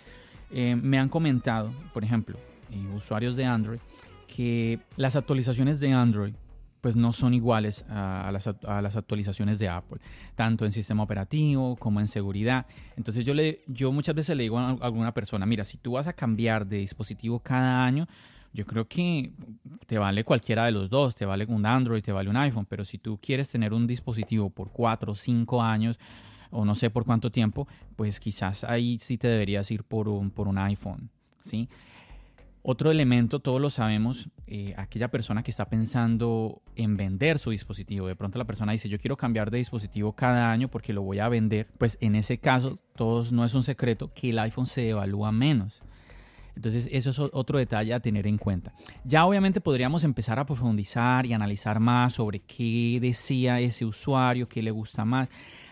Eh, 0.50 0.76
me 0.76 0.99
han 0.99 1.09
comentado, 1.09 1.73
por 1.92 2.04
ejemplo, 2.04 2.38
eh, 2.71 2.87
usuarios 2.94 3.37
de 3.37 3.44
Android, 3.44 3.78
que 4.26 4.78
las 4.97 5.16
actualizaciones 5.16 5.80
de 5.80 5.92
Android 5.92 6.35
pues 6.80 6.97
no 6.97 7.14
son 7.14 7.33
iguales 7.33 7.83
a, 7.88 8.28
las, 8.30 8.47
a, 8.47 8.83
las, 8.83 8.94
actualizaciones 8.94 9.59
de 9.59 9.71
Apple, 9.71 10.02
tanto 10.35 10.66
en 10.66 10.73
sistema 10.73 11.02
operativo 11.02 11.76
como 11.76 11.99
en 11.99 12.06
seguridad. 12.06 12.66
Entonces 12.94 13.25
yo, 13.25 13.33
le, 13.33 13.62
yo 13.66 13.90
muchas 13.90 14.14
veces 14.14 14.37
le 14.37 14.42
digo 14.42 14.59
a 14.59 14.76
alguna 14.83 15.14
persona, 15.14 15.47
mira, 15.47 15.64
si 15.64 15.78
tú 15.78 15.92
vas 15.92 16.09
a 16.09 16.12
cambiar 16.12 16.66
de 16.66 16.76
dispositivo 16.76 17.40
cada 17.40 17.87
año, 17.87 18.06
yo 18.54 18.64
creo 18.64 18.87
que 18.87 19.32
te 19.87 19.99
vale 19.99 20.25
cualquiera 20.25 20.64
de 20.64 20.70
los 20.70 20.88
dos, 20.88 21.16
te 21.16 21.26
vale 21.26 21.44
un 21.49 21.66
Android, 21.66 22.02
te 22.02 22.12
vale 22.12 22.30
un 22.30 22.37
iPhone, 22.37 22.66
pero 22.66 22.84
si 22.84 22.99
tú 22.99 23.18
quieres 23.20 23.50
tener 23.50 23.75
un 23.75 23.87
dispositivo 23.87 24.49
por 24.49 24.70
cuatro 24.70 25.12
o 25.12 25.14
cinco 25.16 25.61
años, 25.61 25.99
o 26.50 26.64
no 26.64 26.76
sé 26.76 26.88
por 26.88 27.04
cuánto 27.04 27.32
tiempo, 27.32 27.66
pues 27.96 28.20
quizás 28.20 28.62
ahí 28.62 28.99
sí 29.00 29.18
te 29.18 29.26
deberías 29.26 29.68
ir 29.73 29.82
por 29.82 30.08
un, 30.08 30.30
por 30.30 30.46
un 30.46 30.58
iPhone, 30.58 31.11
¿sí? 31.40 31.68
Otro 32.62 32.92
elemento, 32.92 33.40
todos 33.40 33.61
lo 33.61 33.70
sabemos, 33.70 34.30
eh, 34.46 34.73
aquella 34.78 35.08
persona 35.08 35.42
que 35.42 35.50
está 35.50 35.68
pensando 35.68 36.62
en 36.76 36.96
vender 36.96 37.40
su 37.40 37.50
dispositivo, 37.50 38.06
de 38.06 38.14
pronto 38.14 38.38
la 38.38 38.46
persona 38.46 38.70
dice, 38.70 38.88
yo 38.88 38.99
quiero 38.99 39.16
cambiar 39.16 39.50
de 39.50 39.58
dispositivo 39.58 40.12
cada 40.12 40.52
año 40.52 40.68
porque 40.68 40.92
lo 40.92 41.02
voy 41.02 41.18
a 41.18 41.28
vender, 41.28 41.66
pues 41.76 41.99
en 42.00 42.14
ese 42.14 42.38
caso, 42.38 42.78
todos 42.94 43.32
no 43.32 43.44
es 43.44 43.52
un 43.54 43.64
secreto 43.64 44.12
que 44.14 44.30
el 44.30 44.38
iPhone 44.38 44.66
se 44.66 44.88
evalúa 44.88 45.32
menos. 45.32 45.82
Entonces, 46.56 46.88
eso 46.92 47.11
es 47.11 47.18
otro 47.18 47.58
detalle 47.58 47.94
a 47.94 48.00
tener 48.00 48.26
en 48.26 48.38
cuenta. 48.38 48.73
Ya 49.04 49.26
obviamente 49.26 49.61
podríamos 49.61 50.04
empezar 50.04 50.38
a 50.38 50.46
profundizar 50.46 51.26
y 51.26 51.32
analizar 51.32 51.80
más 51.80 52.14
sobre 52.14 52.40
qué 52.40 52.99
decía 53.00 53.61
ese 53.61 53.84
usuario, 53.84 54.49
qué 54.49 54.62
le 54.62 54.70
gusta 54.70 55.04
más. 55.04 55.28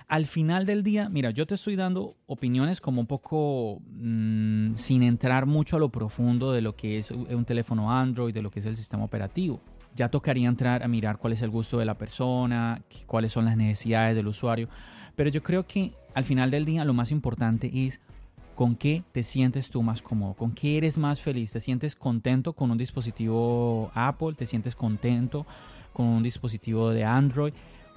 Al 0.09 0.27
final 0.27 0.67
del 0.67 0.83
día, 0.83 1.09
mira, 1.09 1.31
yo 1.31 1.47
te 1.47 1.55
estoy 1.55 1.75
dando 1.75 2.17
opiniones 2.27 2.83
como 2.83 3.01
un 3.01 3.07
poco 3.07 3.81
mm, 3.87 4.75
sin 4.75 5.03
entrar 5.03 5.47
mucho 5.47 5.77
a 5.77 5.79
lo 5.79 5.89
profundo 5.89 6.53
de 6.53 6.61
lo 6.61 6.77
que 6.77 6.99
es 6.99 7.11
un 7.11 7.45
teléfono 7.47 7.91
Android, 7.91 8.35
de 8.35 8.43
lo 8.43 8.51
que 8.51 8.61
es 8.61 8.67
el 8.67 8.77
sistema 8.77 9.05
operativo. 9.05 9.63
Ya 9.95 10.11
tocaría 10.11 10.49
entrar 10.49 10.83
a 10.83 10.89
mirar 10.89 11.17
cuál 11.17 11.33
es 11.33 11.41
el 11.41 11.49
gusto 11.49 11.79
de 11.79 11.87
la 11.87 11.97
persona, 11.97 12.83
cuáles 13.07 13.33
son 13.33 13.47
las 13.47 13.57
necesidades 13.57 14.15
del 14.15 14.27
usuario. 14.27 14.69
Pero 15.17 15.31
yo 15.31 15.43
creo 15.43 15.67
que 15.67 15.93
al 16.15 16.25
final 16.25 16.51
del 16.51 16.67
día 16.67 16.85
lo 16.85 16.93
más 16.93 17.11
importante 17.11 17.71
es 17.73 18.01
¿Con 18.55 18.77
qué 18.77 19.03
te 19.13 19.23
sientes 19.23 19.71
tú 19.71 19.83
más 19.83 20.03
cómodo? 20.03 20.35
¿Con 20.35 20.53
qué 20.53 20.77
eres 20.77 20.99
más 20.99 21.23
feliz? 21.23 21.53
¿Te 21.53 21.61
sientes 21.61 21.97
contento 21.97 22.53
con 22.53 22.71
un 22.71 22.79
dispositivo 22.79 23.91
Apple? 23.95 24.35
¿Te 24.35 24.47
sientes 24.47 24.75
contento 24.75 25.47
con 25.93 26.07
un 26.07 26.23
dispositivo 26.23 26.91
de 26.91 27.05
Android? 27.05 27.55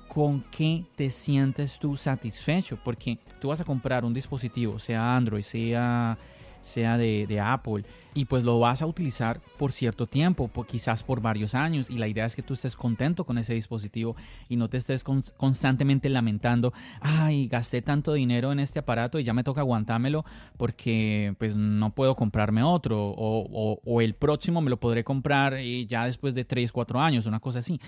¿Con 0.08 0.44
qué 0.52 0.86
te 0.96 1.12
sientes 1.12 1.78
tú 1.78 1.98
satisfecho? 1.98 2.80
Porque 2.84 3.18
tú 3.42 3.50
vas 3.50 3.60
a 3.60 3.66
comprar 3.66 4.06
un 4.06 4.14
dispositivo, 4.14 4.80
sea 4.80 5.16
Android, 5.16 5.44
sea 5.44 6.18
sea 6.66 6.98
de, 6.98 7.40
Apple, 7.40 7.84
y 8.14 8.26
pues 8.26 8.44
lo 8.44 8.60
vas 8.60 8.82
a 8.82 8.88
utilizar 8.88 9.40
por 9.58 9.72
cierto 9.72 10.08
tiempo, 10.08 10.50
quizás 10.68 11.04
por 11.04 11.22
varios 11.22 11.54
años, 11.54 11.90
y 11.90 11.98
la 11.98 12.08
idea 12.08 12.26
es 12.26 12.36
que 12.36 12.42
tú 12.42 12.56
estés 12.56 12.76
contento 12.76 13.24
con 13.24 13.38
ese 13.38 13.54
dispositivo 13.54 14.16
y 14.50 14.56
no 14.56 14.68
te 14.68 14.78
estés 14.78 15.04
constantemente 15.04 16.10
lamentando, 16.10 16.74
ay, 17.02 17.48
gasté 17.48 17.82
tanto 17.82 18.14
dinero 18.14 18.52
en 18.52 18.60
este 18.60 18.80
aparato 18.80 19.20
y 19.20 19.24
ya 19.24 19.34
me 19.34 19.44
toca 19.44 19.62
aguantármelo 19.62 20.26
porque 20.58 21.36
pues 21.38 21.56
no 21.56 21.92
puedo 21.92 22.16
comprarme 22.16 22.64
otro, 22.64 23.14
o, 23.16 24.02
el 24.02 24.16
próximo 24.16 24.62
me 24.62 24.70
lo 24.70 24.80
podré 24.80 25.04
comprar 25.04 25.60
y 25.60 25.86
ya 25.86 26.06
después 26.06 26.36
de 26.36 26.46
3, 26.46 26.72
4 26.72 27.00
años, 27.00 27.26
una 27.26 27.40
cosa 27.40 27.60
así. 27.60 27.80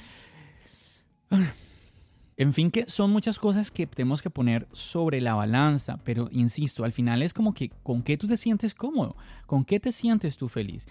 En 2.40 2.54
fin, 2.54 2.70
que 2.70 2.86
son 2.88 3.12
muchas 3.12 3.40
cosas 3.40 3.72
que 3.72 3.88
tenemos 3.88 4.22
que 4.22 4.30
poner 4.30 4.68
sobre 4.72 5.22
la 5.22 5.34
balanza, 5.34 5.98
pero 6.04 6.30
insisto, 6.32 6.84
al 6.84 6.92
final 6.92 7.24
es 7.24 7.34
como 7.34 7.56
que 7.56 7.70
con 7.82 8.04
qué 8.04 8.16
tú 8.16 8.28
te 8.28 8.38
sientes 8.38 8.76
cómodo, 8.76 9.16
con 9.48 9.66
qué 9.66 9.80
te 9.80 9.92
sientes 9.92 10.38
tú 10.38 10.48
feliz. 10.48 10.88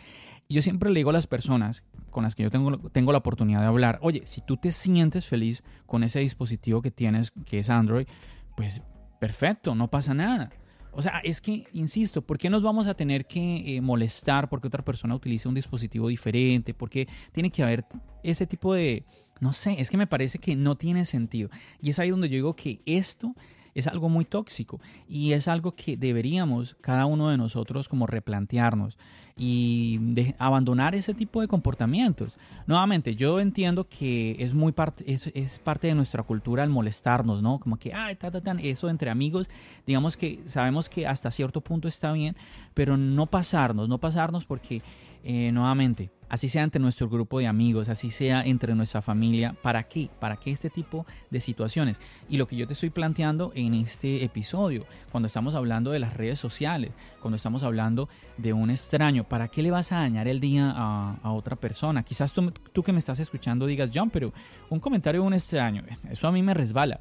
yo 0.49 0.61
siempre 0.61 0.91
le 0.91 0.99
digo 0.99 1.11
a 1.11 1.13
las 1.13 1.29
personas 1.29 1.85
con 2.11 2.25
las 2.25 2.35
que 2.35 2.43
yo 2.43 2.51
tengo, 2.51 2.79
tengo 2.91 3.13
la 3.13 3.19
oportunidad 3.19 3.61
de 3.61 3.67
hablar, 3.67 4.01
oye, 4.03 4.23
si 4.27 4.41
tú 4.41 4.57
te 4.57 4.73
sientes 4.73 5.27
feliz 5.27 5.63
con 5.87 6.03
ese 6.03 6.19
dispositivo 6.19 6.83
que 6.83 6.91
tienes, 6.91 7.31
que 7.31 7.61
es 7.61 7.71
Android, 7.71 8.09
pues 8.57 8.83
perfecto, 9.21 9.77
no 9.77 9.89
pasa 9.89 10.15
nada. 10.15 10.51
O 10.97 11.03
sea, 11.03 11.21
es 11.23 11.43
que, 11.43 11.67
insisto, 11.75 12.23
¿por 12.23 12.39
qué 12.39 12.49
nos 12.49 12.63
vamos 12.63 12.87
a 12.87 12.95
tener 12.95 13.27
que 13.27 13.77
eh, 13.77 13.81
molestar 13.83 14.49
porque 14.49 14.69
otra 14.69 14.83
persona 14.83 15.15
utilice 15.15 15.47
un 15.47 15.55
dispositivo 15.55 16.09
diferente? 16.09 16.73
Porque 16.73 17.07
tiene 17.33 17.51
que 17.51 17.63
haber 17.63 17.85
ese 18.23 18.47
tipo 18.47 18.73
de... 18.73 19.05
No 19.39 19.53
sé, 19.53 19.77
es 19.79 19.91
que 19.91 19.99
me 19.99 20.07
parece 20.07 20.39
que 20.39 20.57
no 20.57 20.77
tiene 20.77 21.05
sentido. 21.05 21.51
Y 21.83 21.91
es 21.91 21.99
ahí 21.99 22.09
donde 22.09 22.31
yo 22.31 22.37
digo 22.37 22.57
que 22.57 22.81
esto 22.87 23.35
es 23.77 23.87
algo 23.87 24.09
muy 24.09 24.25
tóxico 24.25 24.81
y 25.07 25.33
es 25.35 25.49
algo 25.49 25.75
que 25.75 25.97
deberíamos 25.99 26.77
cada 26.81 27.05
uno 27.05 27.29
de 27.29 27.37
nosotros 27.37 27.89
como 27.89 28.07
replantearnos 28.07 28.97
y 29.37 30.01
abandonar 30.39 30.95
ese 30.95 31.13
tipo 31.13 31.43
de 31.43 31.47
comportamientos. 31.47 32.39
Nuevamente, 32.67 33.15
yo 33.15 33.39
entiendo 33.39 33.87
que 33.87 34.35
es 34.39 34.55
muy 34.55 34.73
parte, 34.73 35.05
es, 35.13 35.27
es 35.35 35.59
parte 35.59 35.89
de 35.89 35.95
nuestra 35.95 36.23
cultura 36.23 36.65
el 36.65 36.71
molestarnos, 36.71 37.43
¿no? 37.43 37.61
Como 37.61 37.77
que, 37.77 37.93
ay, 37.93 38.17
ta, 38.17 38.31
ta, 38.31 38.41
ta, 38.41 38.57
eso 38.63 38.89
entre 38.89 39.11
amigos, 39.11 39.51
digamos 39.87 40.17
que 40.17 40.41
sabemos 40.47 40.89
que 40.89 41.07
hasta 41.07 41.31
cierto 41.31 41.61
punto 41.61 41.87
está 41.87 42.13
bien, 42.13 42.35
pero 42.73 42.97
no 42.97 43.27
pasarnos, 43.27 43.91
no 43.91 43.99
pasarnos 43.99 44.47
porque, 44.47 44.81
eh, 45.23 45.53
nuevamente, 45.53 46.11
así 46.29 46.49
sea 46.49 46.63
entre 46.63 46.81
nuestro 46.81 47.09
grupo 47.09 47.39
de 47.39 47.47
amigos, 47.47 47.89
así 47.89 48.11
sea 48.11 48.43
entre 48.43 48.75
nuestra 48.75 49.03
familia. 49.03 49.55
¿Para 49.63 49.85
qué? 49.85 50.11
¿Para 50.21 50.37
qué 50.37 50.51
este 50.51 50.71
tipo 50.71 51.07
de 51.31 51.41
situaciones? 51.41 52.01
Y 52.29 52.37
lo 52.37 52.47
que 52.47 52.57
yo 52.57 52.67
te 52.67 52.73
estoy 52.73 52.91
planteando 52.91 53.53
en 53.55 53.75
este 53.75 54.25
episodio, 54.25 54.87
cuando 55.11 55.27
estamos 55.27 55.55
hablando 55.55 55.91
de 55.91 55.99
las 55.99 56.15
redes 56.15 56.39
sociales, 56.39 56.93
cuando 57.21 57.37
estamos 57.37 57.63
hablando 57.63 58.09
de 58.37 58.53
un 58.53 58.71
extraño, 58.71 59.25
¿para 59.25 59.49
qué 59.49 59.63
le 59.63 59.71
vas 59.71 59.93
a 59.93 59.97
dañar 59.97 60.29
el 60.29 60.41
día 60.41 60.73
a, 60.75 61.33
otra 61.33 61.57
persona? 61.57 62.03
Quizás 62.03 62.33
tú, 62.33 62.83
que 62.83 62.93
me 62.93 62.99
estás 62.99 63.19
escuchando 63.21 63.67
digas, 63.67 63.91
John, 63.95 64.11
pero 64.11 64.33
un 64.71 64.81
comentario 64.81 65.21
de 65.21 65.27
un 65.27 65.35
extraño, 65.35 65.83
eso 66.11 66.29
a 66.29 66.33
mí 66.33 66.43
me 66.43 66.55
resbala. 66.55 66.99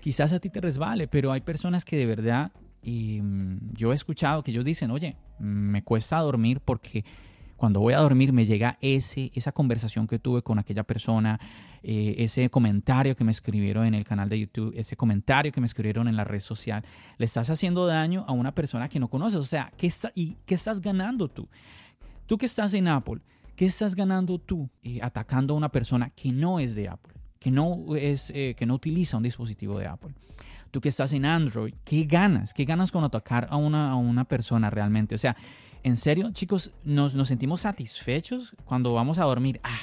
Quizás 0.00 0.32
a 0.32 0.38
ti 0.38 0.48
te 0.48 0.60
resbale, 0.60 1.08
pero 1.08 1.32
hay 1.32 1.40
personas 1.40 1.84
que 1.84 1.96
de 1.96 2.06
verdad, 2.06 2.52
y, 2.82 3.20
mm, 3.20 3.72
yo 3.72 3.92
he 3.92 3.94
escuchado 3.94 4.42
que 4.42 4.50
ellos 4.52 4.64
dicen, 4.64 4.90
oye, 4.90 5.16
me 5.38 5.82
cuesta 5.82 6.18
dormir 6.18 6.60
porque 6.60 7.04
cuando 7.58 7.80
voy 7.80 7.92
a 7.92 7.98
dormir 7.98 8.32
me 8.32 8.46
llega 8.46 8.78
ese, 8.80 9.32
esa 9.34 9.50
conversación 9.50 10.06
que 10.06 10.20
tuve 10.20 10.42
con 10.42 10.60
aquella 10.60 10.84
persona, 10.84 11.40
eh, 11.82 12.14
ese 12.18 12.48
comentario 12.50 13.16
que 13.16 13.24
me 13.24 13.32
escribieron 13.32 13.84
en 13.84 13.94
el 13.94 14.04
canal 14.04 14.28
de 14.28 14.38
YouTube, 14.38 14.72
ese 14.76 14.96
comentario 14.96 15.50
que 15.50 15.60
me 15.60 15.66
escribieron 15.66 16.06
en 16.06 16.16
la 16.16 16.22
red 16.22 16.38
social. 16.38 16.84
Le 17.18 17.26
estás 17.26 17.50
haciendo 17.50 17.84
daño 17.84 18.24
a 18.28 18.32
una 18.32 18.54
persona 18.54 18.88
que 18.88 19.00
no 19.00 19.08
conoces. 19.08 19.40
O 19.40 19.44
sea, 19.44 19.72
¿qué, 19.76 19.88
está, 19.88 20.12
y, 20.14 20.36
¿qué 20.46 20.54
estás 20.54 20.80
ganando 20.80 21.26
tú? 21.28 21.48
Tú 22.26 22.38
que 22.38 22.46
estás 22.46 22.74
en 22.74 22.86
Apple, 22.86 23.20
¿qué 23.56 23.66
estás 23.66 23.96
ganando 23.96 24.38
tú 24.38 24.70
eh, 24.84 25.00
atacando 25.02 25.54
a 25.54 25.56
una 25.56 25.70
persona 25.70 26.10
que 26.10 26.30
no 26.30 26.60
es 26.60 26.76
de 26.76 26.88
Apple? 26.88 27.14
Que 27.40 27.50
no, 27.50 27.96
es, 27.96 28.30
eh, 28.36 28.54
que 28.56 28.66
no 28.66 28.74
utiliza 28.74 29.16
un 29.16 29.24
dispositivo 29.24 29.80
de 29.80 29.88
Apple 29.88 30.14
tú 30.70 30.82
que 30.82 30.90
estás 30.90 31.14
en 31.14 31.24
Android, 31.24 31.72
¿qué 31.82 32.04
ganas? 32.04 32.52
¿Qué 32.52 32.66
ganas 32.66 32.92
con 32.92 33.02
atacar 33.02 33.48
a 33.50 33.56
una, 33.56 33.90
a 33.90 33.96
una 33.96 34.24
persona 34.24 34.68
realmente? 34.68 35.14
O 35.14 35.18
sea, 35.18 35.34
en 35.82 35.96
serio, 35.96 36.30
chicos, 36.32 36.70
nos, 36.84 37.12
sentimos 37.26 37.62
satisfechos 37.62 38.54
cuando 38.64 38.92
vamos 38.94 39.18
a 39.18 39.24
dormir. 39.24 39.60
Ah, 39.62 39.78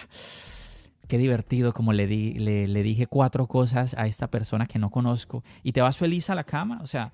qué 1.08 1.18
divertido, 1.18 1.74
como 1.74 1.94
le, 1.94 2.08
di, 2.08 2.34
le, 2.34 2.68
le, 2.68 2.84
dije 2.84 3.08
cuatro 3.08 3.48
cosas 3.48 3.94
a 3.98 4.08
esta 4.08 4.28
persona 4.28 4.66
que 4.66 4.80
no 4.80 4.90
conozco 4.90 5.44
y 5.64 5.72
te 5.72 5.82
vas 5.82 5.98
feliz 5.98 6.30
a 6.30 6.36
la 6.36 6.44
cama. 6.44 6.80
O 6.82 6.88
sea, 6.88 7.14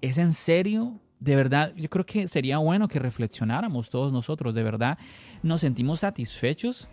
¿es 0.00 0.18
en 0.18 0.32
serio? 0.32 1.00
De 1.18 1.36
verdad, 1.36 1.74
yo 1.76 1.88
creo 1.90 2.06
que 2.06 2.28
sería 2.28 2.58
bueno 2.58 2.88
que 2.88 2.98
reflexionáramos 2.98 3.90
todos 3.90 4.12
nosotros. 4.12 4.54
De 4.54 4.62
verdad, 4.62 4.98
nos 5.42 5.60
sentimos 5.60 6.00
satisfechos. 6.00 6.88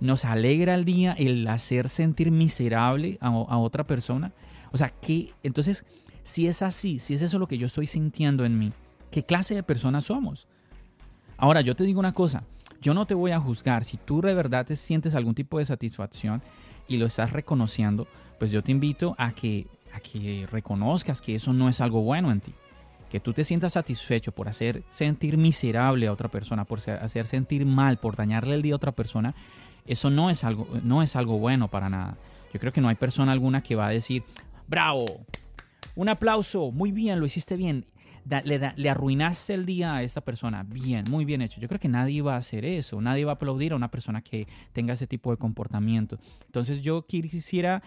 Nos 0.00 0.24
alegra 0.24 0.74
el 0.74 0.84
día 0.84 1.12
el 1.18 1.46
hacer 1.48 1.88
sentir 1.88 2.30
miserable 2.30 3.18
a, 3.20 3.28
a 3.28 3.58
otra 3.58 3.84
persona. 3.84 4.32
O 4.70 4.76
sea, 4.76 4.88
que 4.88 5.32
entonces, 5.42 5.84
si 6.22 6.46
es 6.46 6.62
así, 6.62 6.98
si 6.98 7.14
es 7.14 7.22
eso 7.22 7.38
lo 7.38 7.48
que 7.48 7.58
yo 7.58 7.66
estoy 7.66 7.86
sintiendo 7.86 8.44
en 8.44 8.58
mí, 8.58 8.72
qué 9.10 9.24
clase 9.24 9.54
de 9.54 9.62
personas 9.62 10.04
somos. 10.04 10.46
Ahora, 11.36 11.60
yo 11.60 11.76
te 11.76 11.84
digo 11.84 12.00
una 12.00 12.12
cosa, 12.12 12.42
yo 12.80 12.94
no 12.94 13.06
te 13.06 13.14
voy 13.14 13.30
a 13.30 13.40
juzgar. 13.40 13.84
Si 13.84 13.96
tú 13.96 14.20
de 14.20 14.34
verdad 14.34 14.66
te 14.66 14.76
sientes 14.76 15.14
algún 15.14 15.34
tipo 15.34 15.58
de 15.58 15.64
satisfacción 15.64 16.42
y 16.86 16.96
lo 16.96 17.06
estás 17.06 17.32
reconociendo, 17.32 18.06
pues 18.38 18.50
yo 18.50 18.62
te 18.62 18.72
invito 18.72 19.14
a 19.18 19.32
que, 19.32 19.66
a 19.92 20.00
que 20.00 20.46
reconozcas 20.50 21.20
que 21.20 21.34
eso 21.34 21.52
no 21.52 21.68
es 21.68 21.80
algo 21.80 22.02
bueno 22.02 22.30
en 22.30 22.40
ti. 22.40 22.54
Que 23.10 23.20
tú 23.20 23.32
te 23.32 23.44
sientas 23.44 23.72
satisfecho 23.72 24.32
por 24.32 24.48
hacer 24.48 24.82
sentir 24.90 25.38
miserable 25.38 26.06
a 26.06 26.12
otra 26.12 26.28
persona, 26.28 26.64
por 26.64 26.78
hacer 26.90 27.26
sentir 27.26 27.64
mal, 27.64 27.98
por 27.98 28.16
dañarle 28.16 28.54
el 28.54 28.62
día 28.62 28.74
a 28.74 28.76
otra 28.76 28.92
persona, 28.92 29.34
eso 29.86 30.10
no 30.10 30.28
es 30.28 30.44
algo, 30.44 30.68
no 30.82 31.02
es 31.02 31.16
algo 31.16 31.38
bueno 31.38 31.68
para 31.68 31.88
nada. 31.88 32.16
Yo 32.52 32.60
creo 32.60 32.72
que 32.72 32.80
no 32.80 32.88
hay 32.88 32.96
persona 32.96 33.32
alguna 33.32 33.62
que 33.62 33.74
va 33.74 33.86
a 33.86 33.90
decir, 33.90 34.24
bravo, 34.66 35.06
un 35.96 36.08
aplauso, 36.08 36.70
muy 36.70 36.92
bien, 36.92 37.18
lo 37.18 37.26
hiciste 37.26 37.56
bien 37.56 37.86
le, 38.44 38.90
arruinaste 38.90 39.54
el 39.54 39.66
día 39.66 39.94
a 39.94 40.02
esta 40.02 40.20
persona. 40.20 40.62
Bien, 40.62 41.04
muy 41.08 41.24
bien 41.24 41.42
hecho. 41.42 41.60
Yo 41.60 41.68
creo 41.68 41.80
que 41.80 41.88
nadie 41.88 42.22
va 42.22 42.34
a 42.34 42.38
hacer 42.38 42.64
eso. 42.64 43.00
Nadie 43.00 43.24
va 43.24 43.32
a 43.32 43.34
aplaudir 43.34 43.72
a 43.72 43.76
una 43.76 43.90
persona 43.90 44.22
que 44.22 44.46
tenga 44.72 44.94
ese 44.94 45.06
tipo 45.06 45.30
de 45.30 45.36
comportamiento. 45.36 46.18
Entonces 46.46 46.82
yo 46.82 47.06
quisiera, 47.06 47.82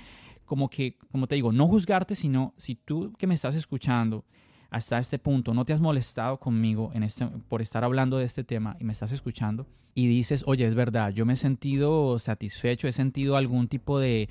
como 0.45 0.69
que, 0.69 0.97
como 1.12 1.27
te 1.27 1.36
digo, 1.36 1.51
no 1.51 1.67
juzgarte, 1.67 2.15
sino 2.15 2.54
si 2.58 2.75
tú 2.75 3.13
que 3.17 3.27
me 3.27 3.34
estás 3.34 3.56
escuchando 3.56 4.25
hasta 4.71 4.97
este 4.97 5.19
punto 5.19 5.53
no 5.53 5.65
te 5.65 5.73
has 5.73 5.81
molestado 5.81 6.39
conmigo 6.39 6.91
este, 6.95 7.27
por 7.49 7.62
estar 7.62 7.84
hablando 7.84 8.17
de 8.17 8.25
este 8.25 8.43
tema 8.43 8.77
y 8.79 8.86
me 8.86 8.93
estás 8.93 9.12
escuchando 9.12 9.67
y 9.93 10.07
dices, 10.07 10.43
oye, 10.47 10.65
es 10.65 10.73
verdad, 10.73 11.12
yo 11.12 11.25
me 11.25 11.34
he 11.34 11.36
sentido 11.36 12.17
satisfecho, 12.17 12.88
he 12.88 12.93
sentido 12.93 13.36
algún 13.36 13.67
tipo 13.67 13.99
de, 13.99 14.29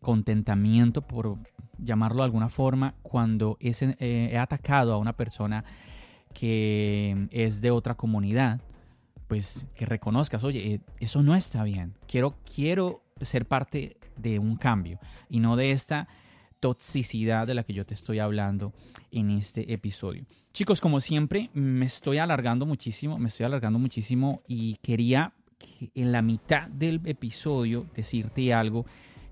contentamiento 0.00 1.02
por, 1.02 1.36
llamarlo 1.76 2.22
de 2.22 2.24
alguna 2.24 2.48
forma, 2.48 2.94
cuando 3.02 3.58
eh, 3.60 4.30
he 4.32 4.38
atacado 4.38 4.94
a 4.94 4.96
una 4.96 5.12
persona 5.12 5.64
que 6.32 7.28
es 7.30 7.60
de 7.60 7.70
otra 7.70 7.94
comunidad, 7.94 8.62
pues 9.28 9.66
que 9.74 9.84
reconozcas, 9.84 10.42
oye, 10.44 10.74
eh, 10.74 10.80
eso 10.98 11.22
no 11.22 11.34
está 11.34 11.62
bien. 11.62 11.94
Quiero, 12.06 12.36
quiero 12.54 13.02
ser 13.20 13.44
parte 13.44 13.98
de 14.16 14.38
un 14.38 14.56
cambio 14.56 14.98
y 15.28 15.40
no 15.40 15.56
de 15.56 15.72
esta 15.72 16.08
toxicidad 16.60 17.46
de 17.46 17.54
la 17.54 17.64
que 17.64 17.72
yo 17.72 17.86
te 17.86 17.94
estoy 17.94 18.18
hablando 18.18 18.72
en 19.10 19.30
este 19.30 19.72
episodio. 19.72 20.24
Chicos, 20.52 20.80
como 20.80 21.00
siempre, 21.00 21.50
me 21.54 21.86
estoy 21.86 22.18
alargando 22.18 22.66
muchísimo, 22.66 23.18
me 23.18 23.28
estoy 23.28 23.46
alargando 23.46 23.78
muchísimo 23.78 24.42
y 24.48 24.76
quería 24.82 25.32
en 25.94 26.12
la 26.12 26.22
mitad 26.22 26.68
del 26.68 27.00
episodio 27.04 27.86
decirte 27.94 28.52
algo 28.52 28.86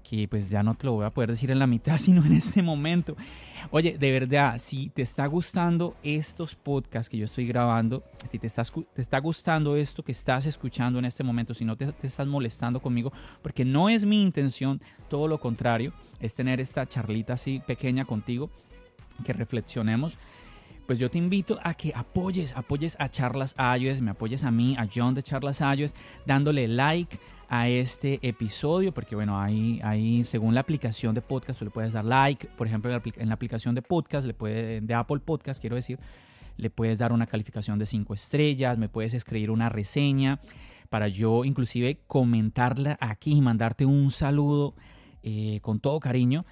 que 0.08 0.28
pues 0.28 0.48
ya 0.48 0.62
no 0.62 0.74
te 0.74 0.86
lo 0.86 0.92
voy 0.92 1.04
a 1.04 1.10
poder 1.10 1.30
decir 1.30 1.50
en 1.50 1.58
la 1.58 1.66
mitad, 1.66 1.98
sino 1.98 2.24
en 2.24 2.32
este 2.32 2.62
momento. 2.62 3.16
Oye, 3.70 3.96
de 3.98 4.12
verdad, 4.12 4.58
si 4.58 4.88
te 4.88 5.02
está 5.02 5.26
gustando 5.26 5.96
estos 6.02 6.54
podcasts 6.54 7.08
que 7.08 7.16
yo 7.18 7.24
estoy 7.24 7.46
grabando, 7.46 8.04
si 8.30 8.38
te, 8.38 8.46
estás, 8.46 8.72
te 8.92 9.02
está 9.02 9.18
gustando 9.18 9.76
esto 9.76 10.02
que 10.02 10.12
estás 10.12 10.46
escuchando 10.46 10.98
en 10.98 11.04
este 11.04 11.24
momento, 11.24 11.54
si 11.54 11.64
no 11.64 11.76
te, 11.76 11.90
te 11.92 12.06
estás 12.06 12.26
molestando 12.26 12.80
conmigo, 12.80 13.12
porque 13.42 13.64
no 13.64 13.88
es 13.88 14.04
mi 14.04 14.22
intención, 14.22 14.80
todo 15.08 15.28
lo 15.28 15.40
contrario, 15.40 15.92
es 16.20 16.34
tener 16.34 16.60
esta 16.60 16.86
charlita 16.86 17.34
así 17.34 17.60
pequeña 17.66 18.04
contigo, 18.04 18.50
que 19.24 19.32
reflexionemos 19.32 20.18
pues 20.86 20.98
yo 20.98 21.10
te 21.10 21.18
invito 21.18 21.58
a 21.62 21.74
que 21.74 21.92
apoyes, 21.94 22.56
apoyes 22.56 22.96
a 22.98 23.08
Charlas 23.08 23.54
iOS, 23.78 24.00
me 24.00 24.12
apoyes 24.12 24.44
a 24.44 24.50
mí, 24.50 24.76
a 24.78 24.86
John 24.92 25.14
de 25.14 25.22
Charlas 25.22 25.60
iOS, 25.60 25.94
dándole 26.24 26.68
like, 26.68 27.18
a 27.48 27.68
este 27.68 28.18
episodio, 28.22 28.92
porque 28.92 29.14
bueno, 29.14 29.40
ahí, 29.40 29.80
ahí 29.82 30.24
según 30.24 30.54
la 30.54 30.60
aplicación 30.60 31.14
de 31.14 31.22
podcast, 31.22 31.58
tú 31.58 31.64
le 31.64 31.70
puedes 31.70 31.92
dar 31.92 32.04
like, 32.04 32.48
por 32.56 32.66
ejemplo, 32.66 32.90
en 32.90 33.28
la 33.28 33.34
aplicación 33.34 33.74
de 33.74 33.82
podcast, 33.82 34.26
le 34.26 34.34
puede, 34.34 34.80
de 34.80 34.94
Apple 34.94 35.20
Podcast, 35.20 35.60
quiero 35.60 35.76
decir, 35.76 35.98
le 36.56 36.70
puedes 36.70 36.98
dar 36.98 37.12
una 37.12 37.26
calificación 37.26 37.78
de 37.78 37.86
5 37.86 38.14
estrellas, 38.14 38.78
me 38.78 38.88
puedes 38.88 39.14
escribir 39.14 39.50
una 39.50 39.68
reseña 39.68 40.40
para 40.88 41.08
yo 41.08 41.44
inclusive 41.44 42.00
comentarla 42.06 42.96
aquí 43.00 43.32
y 43.32 43.40
mandarte 43.40 43.84
un 43.84 44.10
saludo 44.10 44.74
eh, 45.22 45.60
con 45.62 45.80
todo 45.80 46.00
cariño 46.00 46.44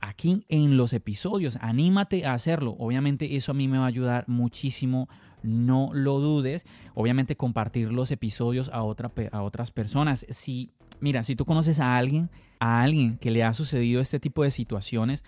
aquí 0.00 0.44
en 0.48 0.76
los 0.76 0.92
episodios. 0.92 1.58
Anímate 1.60 2.26
a 2.26 2.34
hacerlo. 2.34 2.76
Obviamente 2.78 3.36
eso 3.36 3.52
a 3.52 3.54
mí 3.54 3.68
me 3.68 3.78
va 3.78 3.84
a 3.84 3.88
ayudar 3.88 4.24
muchísimo 4.28 5.08
no 5.42 5.90
lo 5.92 6.18
dudes. 6.18 6.64
Obviamente 6.94 7.36
compartir 7.36 7.92
los 7.92 8.10
episodios 8.10 8.70
a 8.72 8.82
otras 8.82 9.70
personas. 9.70 10.26
Si, 10.28 10.72
mira, 11.00 11.22
si 11.22 11.36
tú 11.36 11.44
conoces 11.44 11.80
a 11.80 11.96
alguien, 11.96 12.30
a 12.60 12.82
alguien 12.82 13.18
que 13.18 13.30
le 13.30 13.44
ha 13.44 13.52
sucedido 13.52 14.00
este 14.00 14.20
tipo 14.20 14.42
de 14.42 14.50
situaciones, 14.50 15.24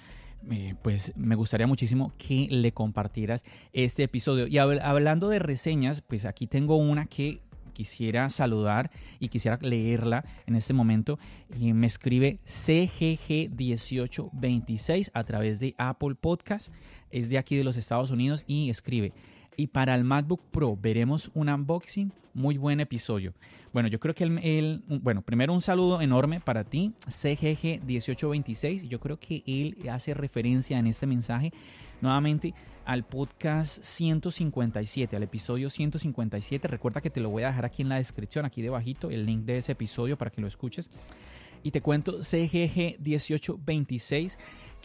eh, 0.50 0.74
pues 0.82 1.12
me 1.16 1.34
gustaría 1.34 1.66
muchísimo 1.66 2.12
que 2.16 2.48
le 2.50 2.72
compartieras 2.72 3.44
este 3.72 4.04
episodio. 4.04 4.46
Y 4.46 4.58
hablando 4.58 5.28
de 5.28 5.38
reseñas, 5.38 6.00
pues 6.00 6.24
aquí 6.24 6.46
tengo 6.46 6.76
una 6.76 7.06
que 7.06 7.40
quisiera 7.80 8.28
saludar 8.28 8.90
y 9.20 9.28
quisiera 9.28 9.58
leerla 9.62 10.26
en 10.46 10.54
este 10.54 10.74
momento. 10.74 11.18
Y 11.58 11.72
me 11.72 11.86
escribe 11.86 12.38
CGG1826 12.46 15.10
a 15.14 15.24
través 15.24 15.60
de 15.60 15.74
Apple 15.78 16.14
Podcast. 16.14 16.70
Es 17.10 17.30
de 17.30 17.38
aquí 17.38 17.56
de 17.56 17.64
los 17.64 17.78
Estados 17.78 18.10
Unidos 18.10 18.44
y 18.46 18.68
escribe. 18.68 19.14
Y 19.56 19.68
para 19.68 19.94
el 19.94 20.04
MacBook 20.04 20.42
Pro 20.50 20.76
veremos 20.76 21.30
un 21.32 21.48
unboxing, 21.48 22.12
muy 22.34 22.58
buen 22.58 22.80
episodio. 22.80 23.32
Bueno, 23.72 23.88
yo 23.88 23.98
creo 23.98 24.14
que 24.14 24.24
él, 24.24 24.82
bueno, 24.86 25.22
primero 25.22 25.54
un 25.54 25.62
saludo 25.62 26.02
enorme 26.02 26.38
para 26.38 26.64
ti, 26.64 26.92
CGG1826. 27.06 28.88
Yo 28.88 29.00
creo 29.00 29.18
que 29.18 29.42
él 29.46 29.78
hace 29.90 30.12
referencia 30.12 30.78
en 30.78 30.86
este 30.86 31.06
mensaje 31.06 31.50
nuevamente 32.02 32.52
al 32.90 33.04
podcast 33.04 33.82
157, 33.84 35.14
al 35.14 35.22
episodio 35.22 35.70
157. 35.70 36.66
Recuerda 36.66 37.00
que 37.00 37.08
te 37.08 37.20
lo 37.20 37.30
voy 37.30 37.44
a 37.44 37.46
dejar 37.46 37.64
aquí 37.64 37.82
en 37.82 37.88
la 37.88 37.98
descripción, 37.98 38.44
aquí 38.44 38.62
debajito, 38.62 39.10
el 39.10 39.26
link 39.26 39.44
de 39.44 39.58
ese 39.58 39.70
episodio 39.70 40.18
para 40.18 40.32
que 40.32 40.40
lo 40.40 40.48
escuches. 40.48 40.90
Y 41.62 41.70
te 41.70 41.82
cuento 41.82 42.18
CGG1826 42.18 44.36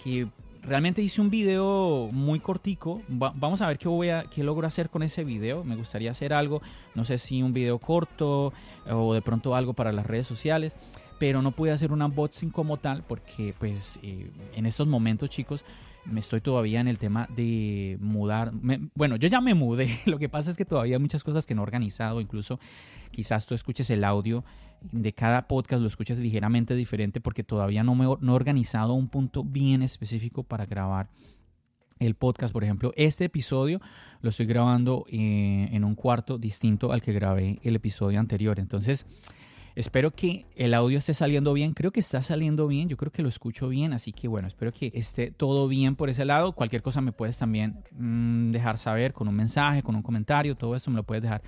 que 0.03 0.27
realmente 0.61 1.01
hice 1.01 1.19
un 1.19 1.31
video 1.31 2.09
muy 2.11 2.39
cortico. 2.39 3.01
vamos 3.07 3.63
a 3.63 3.67
ver 3.67 3.79
qué, 3.79 3.87
voy 3.87 4.09
a, 4.09 4.25
qué 4.25 4.43
logro 4.43 4.67
hacer 4.67 4.91
con 4.91 5.01
ese 5.01 5.23
video. 5.23 5.63
Me 5.63 5.75
gustaría 5.75 6.11
hacer 6.11 6.31
algo, 6.31 6.61
no 6.93 7.05
sé 7.05 7.17
si 7.17 7.41
un 7.41 7.53
video 7.53 7.79
corto 7.79 8.53
o 8.87 9.15
de 9.15 9.23
pronto 9.23 9.55
algo 9.55 9.73
para 9.73 9.91
las 9.91 10.05
redes 10.05 10.27
sociales. 10.27 10.75
Pero 11.17 11.41
no 11.41 11.53
pude 11.53 11.71
hacer 11.71 11.91
un 11.91 12.03
unboxing 12.03 12.51
como 12.51 12.77
tal 12.77 13.01
porque 13.01 13.55
pues 13.57 13.99
eh, 14.03 14.29
en 14.53 14.67
estos 14.67 14.85
momentos 14.85 15.31
chicos 15.31 15.65
me 16.05 16.19
estoy 16.19 16.41
todavía 16.41 16.79
en 16.79 16.87
el 16.87 16.97
tema 16.97 17.27
de 17.35 17.97
mudar. 17.99 18.51
bueno, 18.95 19.15
yo 19.15 19.27
ya 19.27 19.41
me 19.41 19.53
mudé. 19.53 19.99
Lo 20.05 20.19
que 20.19 20.29
pasa 20.29 20.51
es 20.51 20.57
que 20.57 20.65
todavía 20.65 20.95
hay 20.95 21.01
muchas 21.01 21.23
cosas 21.23 21.45
que 21.45 21.55
no 21.55 21.61
he 21.61 21.63
organizado. 21.63 22.21
Incluso 22.21 22.59
quizás 23.11 23.45
tú 23.45 23.55
escuches 23.55 23.89
el 23.89 24.03
audio 24.03 24.43
de 24.81 25.13
cada 25.13 25.47
podcast, 25.47 25.81
lo 25.81 25.87
escuches 25.87 26.17
ligeramente 26.17 26.75
diferente 26.75 27.21
porque 27.21 27.43
todavía 27.43 27.83
no, 27.83 27.95
me, 27.95 28.05
no 28.05 28.33
he 28.33 28.35
organizado 28.35 28.93
un 28.93 29.07
punto 29.07 29.43
bien 29.43 29.81
específico 29.81 30.43
para 30.43 30.65
grabar 30.65 31.09
el 31.99 32.15
podcast. 32.15 32.53
Por 32.53 32.63
ejemplo, 32.63 32.93
este 32.95 33.25
episodio 33.25 33.81
lo 34.21 34.29
estoy 34.29 34.45
grabando 34.45 35.05
eh, 35.09 35.69
en 35.71 35.83
un 35.83 35.95
cuarto 35.95 36.37
distinto 36.37 36.91
al 36.91 37.01
que 37.01 37.13
grabé 37.13 37.59
el 37.63 37.75
episodio 37.75 38.19
anterior. 38.19 38.59
Entonces 38.59 39.07
Espero 39.75 40.11
que 40.11 40.45
el 40.55 40.73
audio 40.73 40.97
esté 40.97 41.13
saliendo 41.13 41.51
bien. 41.51 41.73
Creo 41.73 41.91
que 41.91 41.99
está 41.99 42.21
saliendo 42.21 42.65
bien. 42.67 42.87
Yo 42.87 42.95
creo 42.95 43.11
que 43.11 43.21
lo 43.21 43.27
escucho 43.27 43.67
bien. 43.67 43.91
Así 43.91 44.13
que 44.13 44.29
bueno, 44.29 44.47
espero 44.47 44.71
que 44.71 44.91
esté 44.95 45.31
todo 45.31 45.67
bien 45.67 45.97
por 45.97 46.09
ese 46.09 46.23
lado. 46.23 46.53
Cualquier 46.53 46.81
cosa 46.81 47.01
me 47.01 47.11
puedes 47.11 47.37
también 47.37 47.83
mm, 47.91 48.51
dejar 48.51 48.77
saber 48.77 49.11
con 49.11 49.27
un 49.27 49.35
mensaje, 49.35 49.83
con 49.83 49.95
un 49.95 50.01
comentario. 50.01 50.55
Todo 50.55 50.75
eso 50.75 50.89
me 50.91 50.95
lo 50.97 51.03
puedes 51.03 51.23
dejar 51.23 51.41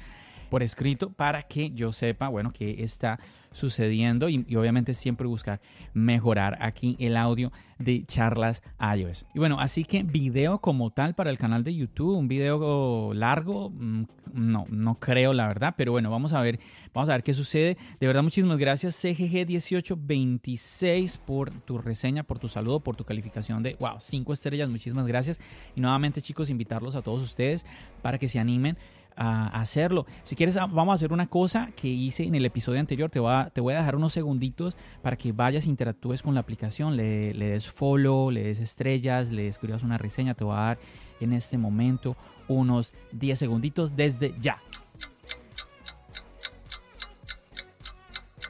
por 0.50 0.64
escrito 0.64 1.12
para 1.12 1.42
que 1.42 1.72
yo 1.72 1.92
sepa, 1.92 2.28
bueno, 2.28 2.52
qué 2.52 2.84
está 2.84 3.20
sucediendo 3.52 4.30
y, 4.30 4.46
obviamente 4.56 4.94
siempre 4.94 5.26
buscar 5.28 5.60
mejorar 5.94 6.58
aquí 6.62 6.96
el 7.00 7.18
audio 7.18 7.52
de 7.80 8.06
charlas 8.06 8.62
iOS. 8.80 9.26
Y 9.34 9.40
bueno, 9.40 9.60
así 9.60 9.84
que 9.84 10.04
video 10.04 10.60
como 10.60 10.92
tal 10.92 11.16
para 11.16 11.32
el 11.32 11.40
canal 11.40 11.64
de 11.64 11.76
YouTube, 11.76 12.18
un 12.18 12.28
video 12.28 13.14
largo, 13.14 13.72
mm, 13.72 14.04
no, 14.34 14.66
no 14.70 15.00
creo 15.00 15.34
la 15.34 15.48
verdad, 15.48 15.74
pero 15.78 15.92
bueno, 15.92 16.12
vamos 16.12 16.34
a 16.34 16.42
ver, 16.42 16.60
vamos 16.94 17.10
a 17.10 17.14
ver 17.14 17.24
qué 17.24 17.34
sucede. 17.34 17.78
De 18.00 18.08
verdad, 18.08 18.24
muchísimas 18.24 18.58
gracias 18.58 19.04
CGG1826 19.04 21.18
por 21.18 21.52
tu 21.52 21.80
reseña, 21.80 22.24
por 22.24 22.40
tu 22.40 22.50
saludo, 22.50 22.82
por 22.82 22.96
tu 22.96 23.06
calificación 23.06 23.64
de, 23.64 23.76
wow, 23.80 23.96
5 24.00 24.34
estrellas, 24.34 24.70
muchísimas 24.70 25.08
gracias. 25.08 25.40
Y 25.76 25.82
nuevamente 25.82 26.22
chicos, 26.22 26.52
invitarlos 26.52 26.96
a 26.96 27.02
todos 27.02 27.24
ustedes 27.24 27.66
para 28.02 28.20
que 28.20 28.30
se 28.30 28.40
animen 28.40 28.78
a 29.18 29.48
hacerlo. 29.48 30.06
Si 30.24 30.36
quieres, 30.36 30.56
ah, 30.58 30.68
vamos 30.68 30.92
a 30.92 30.96
hacer 30.96 31.12
una 31.12 31.28
cosa 31.28 31.72
que 31.76 31.88
hice 31.88 32.24
en 32.24 32.36
el 32.36 32.46
episodio 32.46 32.80
anterior. 32.80 33.10
Te 33.10 33.20
voy 33.20 33.34
a, 33.34 33.50
te 33.50 33.62
voy 33.62 33.74
a 33.74 33.78
dejar 33.78 33.96
unos 33.96 34.14
segunditos 34.14 34.78
para 35.02 35.18
que 35.18 35.32
vayas 35.32 35.66
interactúes 35.66 36.22
con 36.22 36.34
la 36.34 36.42
aplicación. 36.42 36.96
Le, 36.96 37.34
des 37.34 37.68
follow, 37.68 38.32
le 38.32 38.44
des 38.44 38.60
estrellas, 38.60 39.32
le 39.32 39.48
escribas 39.48 39.84
una 39.84 39.98
reseña. 39.98 40.34
Te 40.34 40.44
voy 40.44 40.56
a 40.56 40.60
dar 40.60 40.80
en 41.20 41.34
este 41.34 41.58
momento 41.58 42.16
unos 42.48 42.94
10 43.12 43.38
segunditos 43.38 43.96
desde 43.96 44.36
ya. 44.40 44.62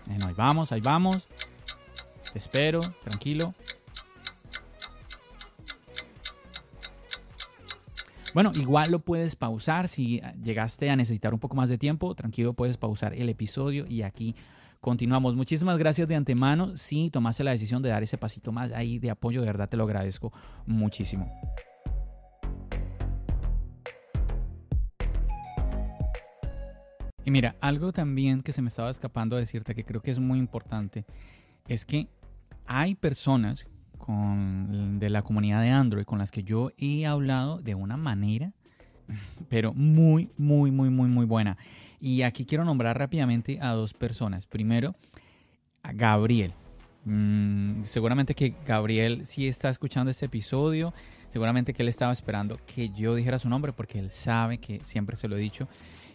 Bueno, 0.06 0.28
ahí 0.28 0.34
vamos, 0.36 0.72
ahí 0.72 0.82
vamos. 0.82 1.28
Te 2.32 2.40
espero, 2.40 2.82
tranquilo. 3.04 3.54
Bueno, 8.34 8.52
igual 8.56 8.92
lo 8.92 9.00
puedes 9.00 9.36
pausar 9.36 9.88
si 9.88 10.22
llegaste 10.44 10.90
a 10.90 10.96
necesitar 10.96 11.34
un 11.34 11.40
poco 11.40 11.56
más 11.56 11.70
de 11.70 11.78
tiempo, 11.78 12.13
tranquilo, 12.13 12.54
puedes 12.54 12.78
pausar 12.78 13.13
el 13.13 13.30
episodio 13.30 13.86
y 13.88 14.04
aquí 14.04 14.36
continuamos. 14.80 15.36
Muchísimas 15.36 15.78
gracias 15.78 16.08
de 16.08 16.16
antemano 16.16 16.78
si 16.78 17.10
tomaste 17.10 17.44
la 17.44 17.52
decisión 17.52 17.82
de 17.82 17.90
dar 17.90 18.04
ese 18.04 18.18
pasito 18.18 18.52
más 18.52 18.72
ahí 18.74 19.00
de 19.00 19.10
apoyo, 19.10 19.42
de 19.42 19.48
verdad 19.48 19.70
te 19.70 19.78
lo 19.78 19.86
agradezco 19.86 20.32
muchísimo. 20.66 21.32
Y 27.26 27.32
mira, 27.32 27.56
algo 27.60 27.92
también 27.92 28.42
que 28.42 28.54
se 28.54 28.62
me 28.62 28.70
estaba 28.70 28.90
escapando 28.90 29.36
a 29.36 29.40
decirte 29.40 29.74
que 29.74 29.84
creo 29.84 30.02
que 30.02 30.12
es 30.12 30.20
muy 30.20 30.40
importante 30.40 31.06
es 31.68 31.84
que 31.84 32.08
hay 32.66 32.96
personas 32.96 33.68
de 34.08 35.10
la 35.10 35.22
comunidad 35.22 35.62
de 35.62 35.70
Android 35.70 36.06
con 36.06 36.20
las 36.20 36.32
que 36.32 36.43
yo 36.43 36.72
he 36.78 37.06
hablado 37.06 37.60
de 37.60 37.76
una 37.76 37.98
manera, 37.98 38.54
pero 39.50 39.74
muy, 39.74 40.30
muy, 40.38 40.72
muy, 40.72 40.89
muy, 40.89 41.10
muy 41.10 41.26
buena. 41.26 41.58
Y 42.00 42.22
aquí 42.22 42.46
quiero 42.46 42.63
nombrar 42.63 42.98
rápidamente 42.98 43.60
a 43.62 43.72
dos 43.72 43.93
personas. 43.93 44.46
Primero, 44.46 44.96
a 45.84 45.91
Gabriel. 45.93 46.54
Mm, 47.06 47.84
seguramente 47.84 48.36
que 48.36 48.54
Gabriel 48.65 49.26
sí 49.26 49.48
está 49.48 49.70
escuchando 49.70 50.12
este 50.12 50.26
episodio. 50.28 50.93
Seguramente 51.30 51.74
que 51.74 51.82
él 51.84 51.89
estaba 51.89 52.13
esperando 52.13 52.60
que 52.65 52.89
yo 52.89 53.15
dijera 53.15 53.39
su 53.39 53.50
nombre 53.50 53.74
porque 53.74 54.00
él 54.00 54.10
sabe 54.10 54.60
que 54.60 54.84
siempre 54.84 55.17
se 55.17 55.28
lo 55.28 55.38
he 55.38 55.39
dicho. 55.39 55.67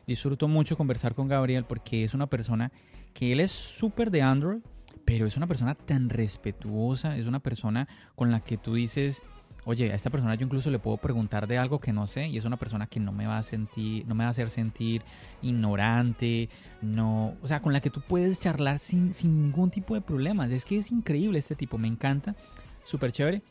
Disfruto 0.06 0.48
mucho 0.48 0.76
conversar 0.76 1.14
con 1.14 1.28
Gabriel 1.28 1.64
porque 1.64 2.04
es 2.04 2.14
una 2.14 2.26
persona 2.26 2.72
que 3.12 3.32
él 3.32 3.40
es 3.40 3.50
súper 3.50 4.10
de 4.10 4.22
Android, 4.22 4.60
pero 5.04 5.26
es 5.26 5.36
una 5.36 5.46
persona 5.46 5.74
tan 5.74 6.08
respetuosa, 6.08 7.16
es 7.16 7.26
una 7.26 7.40
persona 7.40 7.88
con 8.14 8.30
la 8.30 8.40
que 8.40 8.56
tú 8.56 8.74
dices, 8.74 9.22
oye, 9.64 9.92
a 9.92 9.94
esta 9.94 10.10
persona 10.10 10.34
yo 10.34 10.44
incluso 10.44 10.70
le 10.70 10.78
puedo 10.78 10.96
preguntar 10.96 11.46
de 11.46 11.58
algo 11.58 11.80
que 11.80 11.92
no 11.92 12.06
sé 12.06 12.28
y 12.28 12.36
es 12.36 12.44
una 12.44 12.56
persona 12.56 12.86
que 12.86 13.00
no 13.00 13.12
me 13.12 13.26
va 13.26 13.38
a 13.38 13.42
sentir, 13.42 14.06
no 14.06 14.14
me 14.14 14.24
va 14.24 14.28
a 14.28 14.30
hacer 14.30 14.50
sentir 14.50 15.02
ignorante, 15.40 16.48
no, 16.80 17.36
o 17.42 17.46
sea, 17.46 17.60
con 17.60 17.72
la 17.72 17.80
que 17.80 17.90
tú 17.90 18.00
puedes 18.00 18.40
charlar 18.40 18.78
sin, 18.78 19.14
sin 19.14 19.42
ningún 19.42 19.70
tipo 19.70 19.94
de 19.94 20.00
problemas. 20.00 20.50
Es 20.50 20.64
que 20.64 20.78
es 20.78 20.90
increíble 20.90 21.38
este 21.38 21.54
tipo, 21.54 21.78
me 21.78 21.88
encanta, 21.88 22.34
súper 22.84 23.12
chévere. 23.12 23.42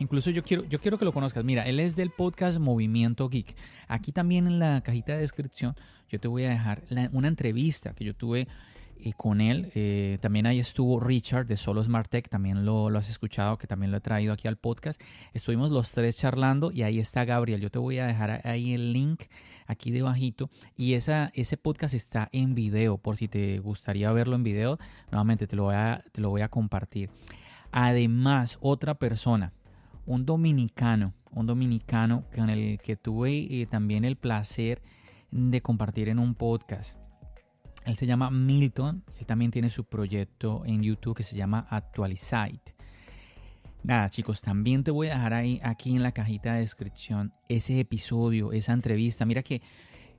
Incluso 0.00 0.30
yo 0.30 0.42
quiero, 0.42 0.64
yo 0.64 0.80
quiero 0.80 0.98
que 0.98 1.04
lo 1.04 1.12
conozcas. 1.12 1.44
Mira, 1.44 1.66
él 1.66 1.78
es 1.78 1.94
del 1.94 2.10
podcast 2.10 2.58
Movimiento 2.58 3.28
Geek. 3.28 3.54
Aquí 3.86 4.10
también 4.10 4.48
en 4.48 4.58
la 4.58 4.80
cajita 4.80 5.12
de 5.12 5.20
descripción 5.20 5.76
yo 6.08 6.18
te 6.18 6.26
voy 6.28 6.44
a 6.44 6.50
dejar 6.50 6.82
una 7.12 7.28
entrevista 7.28 7.94
que 7.94 8.04
yo 8.04 8.14
tuve 8.14 8.48
y 8.98 9.12
con 9.12 9.40
él. 9.40 9.70
Eh, 9.74 10.18
también 10.20 10.46
ahí 10.46 10.58
estuvo 10.58 11.00
Richard 11.00 11.46
de 11.46 11.56
Solo 11.56 11.82
Smart 11.82 12.08
Tech, 12.08 12.28
también 12.28 12.64
lo, 12.64 12.86
has 12.96 13.08
escuchado, 13.08 13.58
que 13.58 13.66
también 13.66 13.90
lo 13.90 13.98
he 13.98 14.00
traído 14.00 14.32
aquí 14.32 14.48
al 14.48 14.56
podcast. 14.56 15.00
Estuvimos 15.32 15.70
los 15.70 15.92
tres 15.92 16.16
charlando 16.16 16.70
y 16.72 16.82
ahí 16.82 16.98
está 16.98 17.24
Gabriel. 17.24 17.60
Yo 17.60 17.70
te 17.70 17.78
voy 17.78 17.98
a 17.98 18.06
dejar 18.06 18.46
ahí 18.46 18.74
el 18.74 18.92
link 18.92 19.24
aquí 19.66 19.90
debajito 19.90 20.50
y 20.76 20.94
esa, 20.94 21.30
ese 21.34 21.56
podcast 21.56 21.94
está 21.94 22.28
en 22.32 22.54
video, 22.54 22.98
por 22.98 23.16
si 23.16 23.28
te 23.28 23.58
gustaría 23.58 24.12
verlo 24.12 24.36
en 24.36 24.42
video, 24.42 24.78
nuevamente 25.10 25.46
te 25.46 25.56
lo 25.56 25.64
voy 25.64 25.74
a, 25.74 26.02
te 26.12 26.20
lo 26.20 26.30
voy 26.30 26.42
a 26.42 26.48
compartir. 26.48 27.10
Además, 27.72 28.58
otra 28.60 28.94
persona, 28.94 29.52
un 30.06 30.26
dominicano, 30.26 31.14
un 31.30 31.46
dominicano 31.46 32.24
con 32.34 32.50
el 32.50 32.78
que 32.80 32.96
tuve 32.96 33.32
eh, 33.60 33.66
también 33.66 34.04
el 34.04 34.16
placer 34.16 34.82
de 35.30 35.60
compartir 35.60 36.08
en 36.08 36.18
un 36.18 36.34
podcast 36.34 37.03
él 37.84 37.96
se 37.96 38.06
llama 38.06 38.30
Milton, 38.30 39.04
él 39.18 39.26
también 39.26 39.50
tiene 39.50 39.70
su 39.70 39.84
proyecto 39.84 40.62
en 40.64 40.82
YouTube 40.82 41.16
que 41.16 41.22
se 41.22 41.36
llama 41.36 41.66
Actualizite. 41.70 42.74
Nada, 43.82 44.08
chicos, 44.08 44.40
también 44.40 44.82
te 44.82 44.90
voy 44.90 45.08
a 45.08 45.14
dejar 45.14 45.34
ahí 45.34 45.60
aquí 45.62 45.94
en 45.94 46.02
la 46.02 46.12
cajita 46.12 46.54
de 46.54 46.60
descripción 46.60 47.34
ese 47.48 47.78
episodio, 47.78 48.52
esa 48.52 48.72
entrevista. 48.72 49.26
Mira 49.26 49.42
que 49.42 49.60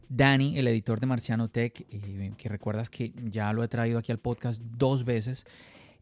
Dani, 0.08 0.60
el 0.60 0.68
editor 0.68 1.00
de 1.00 1.08
Marciano 1.08 1.50
Tech, 1.50 1.86
eh, 1.90 2.34
que 2.38 2.50
recuerdas 2.50 2.92
que 2.92 3.12
ya 3.24 3.52
lo 3.54 3.64
he 3.64 3.68
traído 3.68 3.98
aquí 3.98 4.12
al 4.12 4.20
podcast 4.20 4.62
dos 4.62 5.04
veces, 5.04 5.46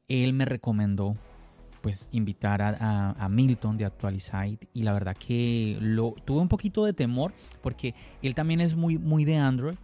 él 0.09 0.33
me 0.33 0.43
recomendó 0.43 1.15
pues 1.81 2.07
invitar 2.13 2.61
a, 2.61 3.27
Milton 3.29 3.77
de 3.77 3.83
Actualizite 3.83 4.69
y 4.73 4.83
la 4.83 4.93
verdad 4.93 5.17
que 5.17 5.77
lo 5.81 6.15
tuve 6.23 6.39
un 6.39 6.47
poquito 6.47 6.85
de 6.85 6.93
temor 6.93 7.33
porque 7.61 7.93
él 8.21 8.33
también 8.35 8.61
es 8.61 8.73
muy, 8.73 8.97
muy 8.97 9.25
de 9.25 9.35
Android 9.35 9.75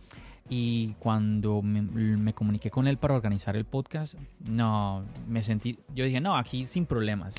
y 0.50 0.96
cuando 1.00 1.62
me, 1.62 2.34
comuniqué 2.34 2.72
con 2.72 2.88
él 2.88 2.98
para 2.98 3.14
organizar 3.14 3.56
el 3.56 3.66
podcast, 3.66 4.16
no, 4.50 5.04
me 5.28 5.44
sentí, 5.44 5.78
yo 5.94 6.06
dije, 6.06 6.20
no, 6.20 6.36
aquí 6.36 6.66
sin 6.66 6.86
problemas. 6.86 7.36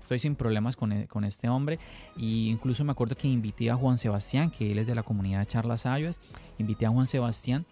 Estoy 0.00 0.18
sin 0.18 0.36
problemas 0.36 0.76
con, 0.76 0.92
e, 0.92 1.08
con 1.08 1.24
este 1.24 1.48
hombre. 1.48 1.78
Y 2.16 2.50
incluso 2.50 2.84
me 2.84 2.92
acuerdo 2.92 3.16
que 3.16 3.28
invité 3.28 3.70
a 3.70 3.76
Juan 3.76 3.98
Sebastián, 3.98 4.50
que 4.50 4.70
él 4.70 4.78
es 4.78 4.86
de 4.86 4.94
la 4.94 5.02
comunidad 5.02 5.40
de 5.40 5.46
Charlas 5.46 5.84
iOS. 5.84 6.20
Invité 6.58 6.86
a 6.86 6.90
Juan 6.90 7.06
Sebastián 7.06 7.64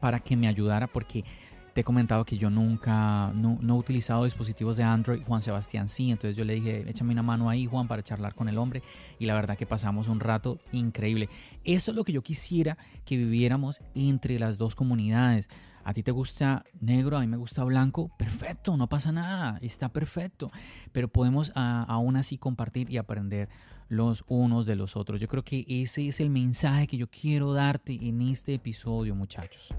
para 0.00 0.20
que 0.20 0.36
me 0.36 0.48
ayudara 0.48 0.88
porque 0.88 1.24
te 1.72 1.80
he 1.80 1.84
comentado 1.84 2.24
que 2.24 2.36
yo 2.36 2.50
nunca, 2.50 3.32
no, 3.34 3.58
he 3.62 3.78
utilizado 3.78 4.24
dispositivos 4.24 4.76
de 4.76 4.84
Android, 4.84 5.22
Juan 5.22 5.40
Sebastián 5.40 5.88
sí, 5.88 6.10
entonces 6.10 6.36
yo 6.36 6.44
le 6.44 6.54
dije, 6.54 6.88
échame 6.88 7.12
una 7.12 7.22
mano 7.22 7.48
ahí, 7.48 7.66
Juan, 7.66 7.88
para 7.88 8.02
charlar 8.02 8.34
con 8.34 8.48
el 8.48 8.58
hombre, 8.58 8.82
y 9.18 9.26
la 9.26 9.34
verdad 9.34 9.56
que 9.56 9.66
pasamos 9.66 10.08
un 10.08 10.20
rato 10.20 10.58
increíble. 10.72 11.28
Eso 11.64 11.90
es 11.90 11.96
lo 11.96 12.04
que 12.04 12.12
yo 12.12 12.22
quisiera 12.22 12.76
que 13.04 13.16
viviéramos 13.16 13.80
entre 13.94 14.38
las 14.38 14.58
dos 14.58 14.74
comunidades. 14.74 15.48
A 15.84 15.94
ti 15.94 16.02
te 16.02 16.10
gusta 16.10 16.64
negro, 16.80 17.16
a 17.16 17.20
mí 17.20 17.26
me 17.26 17.36
gusta 17.36 17.64
blanco, 17.64 18.10
perfecto, 18.16 18.76
no 18.76 18.88
pasa 18.88 19.10
nada, 19.10 19.58
está 19.62 19.88
perfecto, 19.88 20.52
pero 20.92 21.08
podemos 21.08 21.52
aún 21.54 22.16
así 22.16 22.38
compartir 22.38 22.90
y 22.90 22.98
aprender 22.98 23.48
los 23.88 24.24
unos 24.28 24.66
de 24.66 24.76
los 24.76 24.96
otros. 24.96 25.20
Yo 25.20 25.28
creo 25.28 25.42
que 25.42 25.64
ese 25.68 26.06
es 26.06 26.20
el 26.20 26.30
mensaje 26.30 26.86
que 26.86 26.98
yo 26.98 27.08
quiero 27.08 27.52
darte 27.52 27.98
en 28.00 28.22
este 28.22 28.54
episodio, 28.54 29.14
muchachos. 29.14 29.74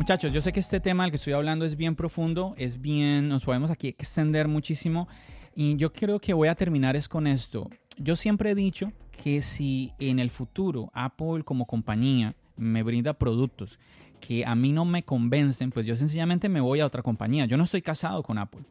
Muchachos, 0.00 0.32
yo 0.32 0.40
sé 0.40 0.50
que 0.54 0.60
este 0.60 0.80
tema 0.80 1.02
del 1.02 1.10
que 1.12 1.16
estoy 1.16 1.34
hablando 1.34 1.66
es 1.66 1.76
bien 1.76 1.94
profundo, 1.94 2.54
es 2.56 2.80
bien, 2.80 3.28
nos 3.28 3.44
podemos 3.44 3.70
aquí 3.70 3.88
extender 3.88 4.48
muchísimo 4.48 5.08
y 5.54 5.76
yo 5.76 5.92
creo 5.92 6.18
que 6.18 6.32
voy 6.32 6.48
a 6.48 6.54
terminar 6.54 6.96
es 6.96 7.06
con 7.06 7.26
esto. 7.26 7.68
Yo 7.98 8.16
siempre 8.16 8.50
he 8.50 8.54
dicho 8.54 8.92
que 9.22 9.42
si 9.42 9.92
en 9.98 10.18
el 10.18 10.30
futuro 10.30 10.90
Apple 10.94 11.44
como 11.44 11.66
compañía 11.66 12.34
me 12.56 12.82
brinda 12.82 13.12
productos 13.12 13.78
que 14.20 14.46
a 14.46 14.54
mí 14.54 14.72
no 14.72 14.86
me 14.86 15.02
convencen, 15.02 15.70
pues 15.70 15.84
yo 15.84 15.94
sencillamente 15.94 16.48
me 16.48 16.62
voy 16.62 16.80
a 16.80 16.86
otra 16.86 17.02
compañía. 17.02 17.44
Yo 17.44 17.58
no 17.58 17.64
estoy 17.64 17.82
casado 17.82 18.22
con 18.22 18.38
Apple. 18.38 18.62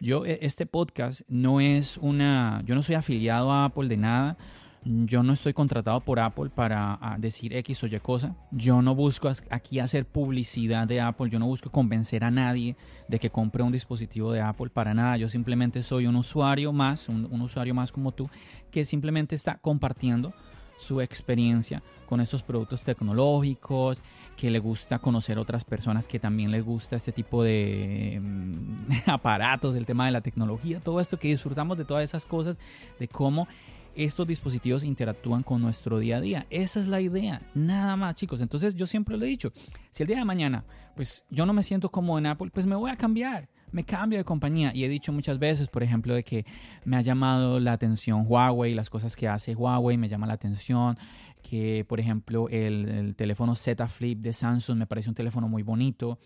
Yo, 0.00 0.26
e, 0.26 0.40
este 0.42 0.66
podcast 0.66 1.20
no 1.28 1.60
es 1.60 1.96
una, 1.96 2.60
yo 2.66 2.74
no 2.74 2.82
soy 2.82 2.96
afiliado 2.96 3.52
a 3.52 3.66
Apple 3.66 3.86
de 3.86 3.98
nada. 3.98 4.36
Yo 4.84 5.22
no 5.22 5.32
estoy 5.32 5.52
contratado 5.52 6.00
por 6.00 6.18
Apple 6.18 6.50
para 6.52 6.98
ah, 7.00 7.16
decir 7.16 7.54
X 7.54 7.84
o 7.84 7.86
Y 7.86 8.00
cosa. 8.00 8.34
Yo 8.50 8.82
no 8.82 8.96
busco 8.96 9.30
aquí 9.50 9.78
hacer 9.78 10.06
publicidad 10.06 10.88
de 10.88 11.00
Apple. 11.00 11.30
Yo 11.30 11.38
no 11.38 11.46
busco 11.46 11.70
convencer 11.70 12.24
a 12.24 12.32
nadie 12.32 12.76
de 13.06 13.20
que 13.20 13.30
compre 13.30 13.62
un 13.62 13.70
dispositivo 13.70 14.32
de 14.32 14.40
Apple 14.40 14.70
para 14.70 14.92
nada. 14.92 15.16
Yo 15.18 15.28
simplemente 15.28 15.84
soy 15.84 16.08
un 16.08 16.16
usuario 16.16 16.72
más, 16.72 17.08
un, 17.08 17.40
usuario 17.40 17.74
más 17.74 17.92
como 17.92 18.10
tú, 18.10 18.28
que 18.72 18.84
simplemente 18.84 19.36
está 19.36 19.56
compartiendo 19.56 20.32
su 20.78 21.00
experiencia 21.00 21.80
con 22.06 22.20
estos 22.20 22.42
productos 22.42 22.82
tecnológicos, 22.82 24.02
que 24.36 24.50
le 24.50 24.58
gusta 24.58 24.98
conocer 24.98 25.38
otras 25.38 25.64
personas 25.64 26.08
que 26.08 26.18
también 26.18 26.50
les 26.50 26.64
gusta 26.64 26.96
este 26.96 27.12
tipo 27.12 27.44
de 27.44 28.18
mm, 28.20 28.92
aparatos, 29.06 29.74
del 29.74 29.86
tema 29.86 30.06
de 30.06 30.12
la 30.12 30.22
tecnología, 30.22 30.80
todo 30.80 31.00
esto 31.00 31.20
que 31.20 31.28
disfrutamos 31.28 31.78
de 31.78 31.84
todas 31.84 32.02
esas 32.02 32.24
cosas, 32.26 32.58
de 32.98 33.06
cómo 33.06 33.46
estos 33.94 34.26
dispositivos 34.26 34.84
interactúan 34.84 35.42
con 35.42 35.60
nuestro 35.60 35.98
día 35.98 36.16
a 36.16 36.20
día. 36.20 36.46
Esa 36.50 36.80
es 36.80 36.88
la 36.88 37.00
idea, 37.00 37.42
nada 37.54 37.96
más 37.96 38.14
chicos. 38.14 38.40
Entonces 38.40 38.74
yo 38.74 38.86
siempre 38.86 39.16
lo 39.16 39.24
he 39.24 39.28
dicho, 39.28 39.52
si 39.90 40.02
el 40.02 40.06
día 40.06 40.18
de 40.18 40.24
mañana 40.24 40.64
pues 40.94 41.24
yo 41.30 41.46
no 41.46 41.52
me 41.52 41.62
siento 41.62 41.90
como 41.90 42.18
en 42.18 42.26
Apple, 42.26 42.50
pues 42.52 42.66
me 42.66 42.76
voy 42.76 42.90
a 42.90 42.96
cambiar. 42.96 43.48
Me 43.70 43.84
cambio 43.84 44.18
de 44.18 44.24
compañía 44.24 44.70
y 44.74 44.84
he 44.84 44.88
dicho 44.88 45.14
muchas 45.14 45.38
veces, 45.38 45.68
por 45.68 45.82
ejemplo, 45.82 46.14
de 46.14 46.22
que 46.22 46.44
me 46.84 46.98
ha 46.98 47.00
llamado 47.00 47.58
la 47.58 47.72
atención 47.72 48.26
Huawei, 48.28 48.74
las 48.74 48.90
cosas 48.90 49.16
que 49.16 49.28
hace 49.28 49.54
Huawei 49.54 49.96
me 49.96 50.10
llama 50.10 50.26
la 50.26 50.34
atención, 50.34 50.98
que 51.42 51.86
por 51.88 51.98
ejemplo 51.98 52.50
el, 52.50 52.86
el 52.88 53.16
teléfono 53.16 53.54
Z 53.54 53.88
Flip 53.88 54.18
de 54.18 54.34
Samsung 54.34 54.78
me 54.78 54.86
parece 54.86 55.08
un 55.08 55.14
teléfono 55.14 55.48
muy 55.48 55.62
bonito. 55.62 56.18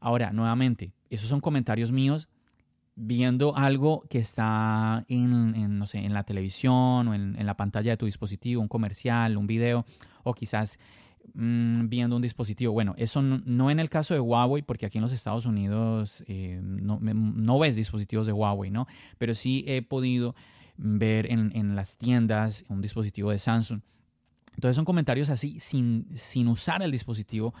Ahora, 0.00 0.32
nuevamente, 0.32 0.94
esos 1.10 1.28
son 1.28 1.40
comentarios 1.40 1.92
míos 1.92 2.28
viendo 2.98 3.56
algo 3.56 4.04
que 4.10 4.18
está 4.18 5.04
en, 5.08 5.78
no 5.78 5.86
sé, 5.86 5.98
en 5.98 6.12
la 6.12 6.24
televisión 6.24 7.08
o 7.08 7.14
en, 7.14 7.46
la 7.46 7.56
pantalla 7.56 7.92
de 7.92 7.96
tu 7.96 8.06
dispositivo, 8.06 8.60
un 8.60 8.68
comercial, 8.68 9.36
un 9.36 9.46
video, 9.46 9.86
o 10.24 10.34
quizás 10.34 10.78
mm, 11.34 11.88
viendo 11.88 12.16
un 12.16 12.22
dispositivo. 12.22 12.72
Bueno, 12.72 12.94
eso 12.98 13.22
no, 13.22 13.70
en 13.70 13.78
el 13.78 13.88
caso 13.88 14.14
de 14.14 14.20
Huawei, 14.20 14.62
porque 14.62 14.86
aquí 14.86 14.98
en 14.98 15.02
los 15.02 15.12
Estados 15.12 15.46
Unidos 15.46 16.24
eh, 16.26 16.60
no, 16.62 16.98
no, 17.00 17.58
ves 17.58 17.76
dispositivos 17.76 18.26
de 18.26 18.32
Huawei, 18.32 18.70
¿no? 18.70 18.88
Pero 19.16 19.34
sí 19.34 19.64
he 19.68 19.80
podido 19.82 20.34
ver 20.76 21.30
en, 21.30 21.76
las 21.76 21.96
tiendas 21.96 22.64
un 22.68 22.80
dispositivo 22.80 23.30
de 23.30 23.38
Samsung. 23.38 23.80
Entonces 24.54 24.74
son 24.74 24.84
comentarios 24.84 25.30
así 25.30 25.60
sin, 25.60 26.06
sin 26.14 26.48
usar 26.48 26.82
el 26.82 26.90
dispositivo 26.90 27.54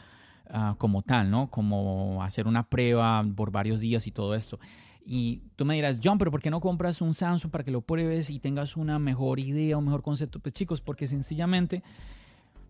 ah, 0.50 0.74
como 0.78 1.02
tal, 1.02 1.30
¿no? 1.30 1.48
Como 1.48 2.24
hacer 2.24 2.48
una 2.48 2.68
prueba 2.68 3.24
por 3.36 3.52
varios 3.52 3.80
días 3.80 4.06
y 4.08 4.10
todo 4.10 4.34
esto. 4.34 4.58
Y 5.10 5.40
tú 5.56 5.64
me 5.64 5.74
dirás, 5.74 6.00
John, 6.04 6.18
pero 6.18 6.30
¿por 6.30 6.42
qué 6.42 6.50
no 6.50 6.60
compras 6.60 7.00
un 7.00 7.14
Samsung 7.14 7.50
para 7.50 7.64
que 7.64 7.70
lo 7.70 7.80
pruebes 7.80 8.28
y 8.28 8.40
tengas 8.40 8.76
una 8.76 8.98
mejor 8.98 9.40
idea, 9.40 9.78
un 9.78 9.86
mejor 9.86 10.02
concepto? 10.02 10.38
Pues 10.38 10.52
chicos, 10.52 10.82
porque 10.82 11.06
sencillamente, 11.06 11.82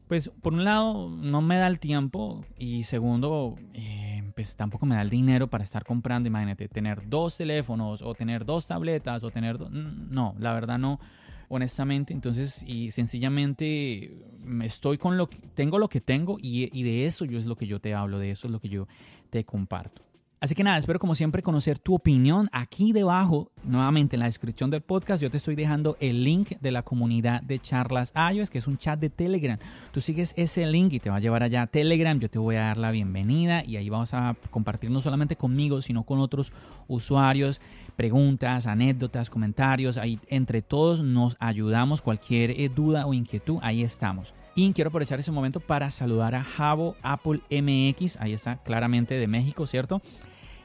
pues 0.07 0.29
por 0.41 0.53
un 0.53 0.63
lado 0.63 1.11
no 1.11 1.43
me 1.43 1.57
da 1.57 1.67
el 1.67 1.81
tiempo 1.81 2.45
y 2.57 2.85
segundo, 2.85 3.57
eh, 3.75 4.23
pues 4.37 4.55
tampoco 4.55 4.87
me 4.87 4.95
da 4.95 5.03
el 5.03 5.11
dinero 5.11 5.49
para 5.49 5.65
estar 5.65 5.85
comprando, 5.85 6.29
imagínate, 6.29 6.69
tener 6.69 7.09
dos 7.09 7.37
teléfonos 7.37 8.03
o 8.03 8.15
tener 8.15 8.45
dos 8.45 8.69
tabletas 8.69 9.25
o 9.25 9.33
tener... 9.33 9.59
No, 9.69 10.37
la 10.39 10.53
verdad 10.53 10.79
no, 10.79 11.01
honestamente. 11.49 12.13
Entonces, 12.13 12.63
y 12.69 12.93
sencillamente 12.93 14.17
estoy 14.63 14.97
con 14.97 15.17
lo 15.17 15.29
que 15.29 15.39
tengo 15.57 15.81
lo 15.81 15.89
que 15.89 16.01
tengo 16.01 16.39
y, 16.41 16.71
y 16.73 16.85
de 16.85 17.07
eso 17.07 17.25
yo 17.25 17.41
es 17.41 17.47
lo 17.47 17.57
que 17.57 17.67
yo 17.67 17.81
te 17.81 17.95
hablo, 17.95 18.21
de 18.21 18.31
eso 18.31 18.47
es 18.47 18.53
lo 18.53 18.61
que 18.61 18.69
yo 18.69 18.87
te 19.31 19.43
comparto. 19.43 20.08
Así 20.41 20.55
que 20.55 20.63
nada, 20.63 20.79
espero 20.79 21.01
como 21.01 21.17
siempre 21.17 21.43
conocer 21.43 21.81
tu 21.81 21.97
opinión. 21.97 22.49
Aquí 22.53 22.93
debajo, 22.93 23.51
nuevamente 23.65 24.15
en 24.15 24.21
la 24.21 24.27
descripción 24.27 24.71
del 24.71 24.83
podcast, 24.83 25.21
yo 25.21 25.33
te 25.33 25.37
estoy 25.37 25.57
dejando 25.57 25.97
el 25.99 26.23
link 26.23 26.53
de 26.61 26.71
la 26.71 26.85
comunidad 26.85 27.43
de 27.43 27.59
charlas 27.59 28.13
iOS, 28.33 28.49
que 28.49 28.59
es 28.59 28.69
un 28.69 28.79
chat 28.79 29.01
de 29.01 29.11
Telegram. 29.11 29.59
Tú 29.91 30.01
sigues 30.01 30.35
ese 30.37 30.65
link 30.67 30.93
y 30.93 31.01
te 31.01 31.11
va 31.11 31.17
a 31.17 31.21
llevar 31.21 31.43
allá 31.43 31.63
a 31.63 31.67
Telegram. 31.67 32.21
Yo 32.21 32.31
te 32.31 32.39
voy 32.39 32.55
a 32.55 32.67
dar 32.67 32.79
la 32.79 32.93
bienvenida 32.93 33.65
y 33.65 33.79
ahí 33.79 33.89
vamos 33.89 34.15
a 34.15 34.37
compartir 34.51 34.93
no 34.93 35.01
solamente 35.01 35.35
conmigo, 35.35 35.83
sino 35.83 36.05
con 36.05 36.21
otros 36.21 36.53
usuarios, 36.87 37.61
preguntas, 37.97 38.69
anécdotas, 38.69 39.31
comentarios. 39.31 39.99
Ahí 39.99 40.21
entre 40.29 40.63
todos 40.63 41.03
nos 41.03 41.37
ayudamos. 41.41 42.01
Cualquier 42.01 42.53
eh, 42.53 42.69
duda 42.69 43.07
o 43.07 43.13
inquietud, 43.13 43.59
ahí 43.61 43.83
estamos. 43.83 44.35
Y 44.55 44.73
quiero 44.73 44.89
aprovechar 44.89 45.19
ese 45.19 45.33
momento 45.33 45.59
para 45.61 45.91
saludar 45.91 46.35
a 46.35 46.43
Javo 46.43 46.97
Apple 47.03 47.41
MX, 47.49 48.17
ahí 48.17 48.33
está 48.33 48.57
claramente 48.57 49.15
de 49.15 49.29
México, 49.29 49.69
¿cierto? 49.69 50.03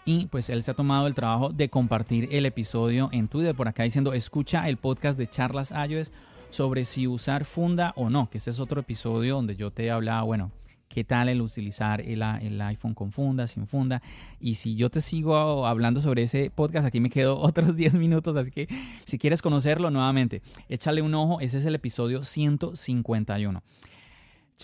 Y 0.06 0.28
pues 0.28 0.50
él 0.50 0.64
se 0.64 0.72
ha 0.72 0.74
tomado 0.74 1.08
el 1.08 1.16
trabajo 1.16 1.50
de 1.50 1.70
compartir 1.70 2.28
el 2.32 2.46
episodio 2.46 3.10
en 3.12 3.28
Twitter 3.28 3.56
por 3.56 3.68
acá 3.68 3.84
diciendo, 3.84 4.14
escucha 4.14 4.68
el 4.68 4.78
podcast 4.78 5.18
de 5.18 5.30
Charlas 5.30 5.72
iOS 5.72 6.12
sobre 6.50 6.86
si 6.86 7.08
usar 7.08 7.46
funda 7.46 7.94
o 7.96 8.10
no, 8.10 8.30
que 8.30 8.38
este 8.38 8.50
es 8.50 8.60
otro 8.60 8.82
episodio 8.82 9.36
donde 9.36 9.56
yo 9.56 9.72
te 9.72 9.86
he 9.86 9.92
hablado, 9.92 10.26
bueno, 10.26 10.52
qué 10.94 11.04
tal 11.04 11.28
el 11.28 11.42
utilizar 11.42 12.02
el, 12.02 12.22
el, 12.22 12.62
iPhone 12.62 12.94
con 12.94 13.12
funda, 13.12 13.48
sin 13.48 13.66
funda. 13.66 14.04
Y 14.40 14.56
si 14.56 14.76
yo 14.76 14.92
te 14.92 15.02
sigo 15.02 15.66
hablando 15.66 16.02
sobre 16.02 16.24
ese 16.24 16.52
podcast, 16.54 16.86
aquí 16.86 17.00
me 17.00 17.10
quedo 17.10 17.40
otros 17.42 17.76
10 17.76 17.96
minutos, 17.96 18.38
así 18.38 18.52
que 18.52 18.68
si 19.06 19.18
quieres 19.18 19.42
conocerlo 19.42 19.90
nuevamente, 19.90 20.44
échale 20.70 21.02
un 21.02 21.16
ojo, 21.16 21.40
ese 21.40 21.58
es 21.58 21.66
el 21.66 21.76
episodio 21.76 22.24
151. 22.24 23.64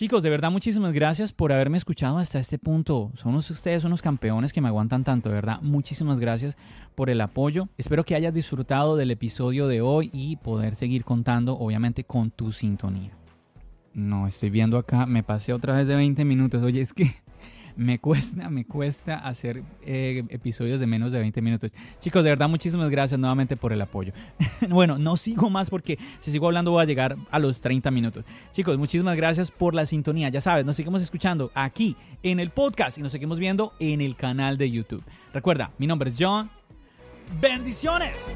Chicos, 0.00 0.22
de 0.22 0.30
verdad 0.30 0.50
muchísimas 0.50 0.94
gracias 0.94 1.30
por 1.30 1.52
haberme 1.52 1.76
escuchado 1.76 2.16
hasta 2.16 2.38
este 2.38 2.58
punto. 2.58 3.12
Son 3.16 3.34
ustedes 3.34 3.84
unos 3.84 4.00
campeones 4.00 4.54
que 4.54 4.62
me 4.62 4.68
aguantan 4.68 5.04
tanto, 5.04 5.28
de 5.28 5.34
verdad. 5.34 5.60
Muchísimas 5.60 6.18
gracias 6.18 6.56
por 6.94 7.10
el 7.10 7.20
apoyo. 7.20 7.68
Espero 7.76 8.02
que 8.02 8.14
hayas 8.14 8.32
disfrutado 8.32 8.96
del 8.96 9.10
episodio 9.10 9.68
de 9.68 9.82
hoy 9.82 10.08
y 10.14 10.36
poder 10.36 10.74
seguir 10.74 11.04
contando, 11.04 11.52
obviamente, 11.52 12.04
con 12.04 12.30
tu 12.30 12.50
sintonía. 12.50 13.10
No, 13.92 14.26
estoy 14.26 14.48
viendo 14.48 14.78
acá, 14.78 15.04
me 15.04 15.22
pasé 15.22 15.52
otra 15.52 15.76
vez 15.76 15.86
de 15.86 15.96
20 15.96 16.24
minutos. 16.24 16.62
Oye, 16.62 16.80
es 16.80 16.94
que 16.94 17.14
me 17.76 17.98
cuesta, 17.98 18.48
me 18.50 18.64
cuesta 18.64 19.18
hacer 19.18 19.62
eh, 19.82 20.24
episodios 20.28 20.80
de 20.80 20.86
menos 20.86 21.12
de 21.12 21.18
20 21.18 21.42
minutos. 21.42 21.72
Chicos, 21.98 22.22
de 22.24 22.30
verdad, 22.30 22.48
muchísimas 22.48 22.90
gracias 22.90 23.18
nuevamente 23.18 23.56
por 23.56 23.72
el 23.72 23.80
apoyo. 23.80 24.12
bueno, 24.68 24.98
no 24.98 25.16
sigo 25.16 25.50
más 25.50 25.70
porque 25.70 25.98
si 26.20 26.30
sigo 26.30 26.46
hablando 26.46 26.70
voy 26.70 26.82
a 26.82 26.86
llegar 26.86 27.16
a 27.30 27.38
los 27.38 27.60
30 27.60 27.90
minutos. 27.90 28.24
Chicos, 28.52 28.78
muchísimas 28.78 29.16
gracias 29.16 29.50
por 29.50 29.74
la 29.74 29.86
sintonía. 29.86 30.28
Ya 30.28 30.40
sabes, 30.40 30.64
nos 30.64 30.76
seguimos 30.76 31.02
escuchando 31.02 31.50
aquí 31.54 31.96
en 32.22 32.40
el 32.40 32.50
podcast 32.50 32.98
y 32.98 33.02
nos 33.02 33.12
seguimos 33.12 33.38
viendo 33.38 33.72
en 33.78 34.00
el 34.00 34.16
canal 34.16 34.58
de 34.58 34.70
YouTube. 34.70 35.04
Recuerda, 35.32 35.72
mi 35.78 35.86
nombre 35.86 36.10
es 36.10 36.16
John. 36.18 36.50
Bendiciones. 37.40 38.34